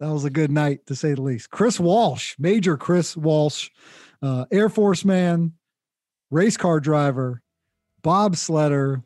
[0.00, 1.50] that was a good night to say the least.
[1.50, 3.70] Chris Walsh, Major Chris Walsh,
[4.22, 5.52] uh, Air Force man,
[6.30, 7.42] race car driver,
[8.02, 9.02] bobsledder.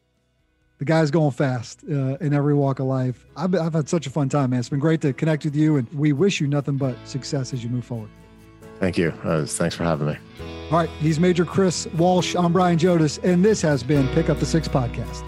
[0.81, 3.27] The guy's going fast uh, in every walk of life.
[3.37, 4.61] I've, I've had such a fun time, man.
[4.61, 7.63] It's been great to connect with you, and we wish you nothing but success as
[7.63, 8.09] you move forward.
[8.79, 9.11] Thank you.
[9.23, 10.17] Uh, thanks for having me.
[10.71, 12.35] All right, he's Major Chris Walsh.
[12.35, 15.23] I'm Brian Jodas, and this has been Pick Up the Six podcast.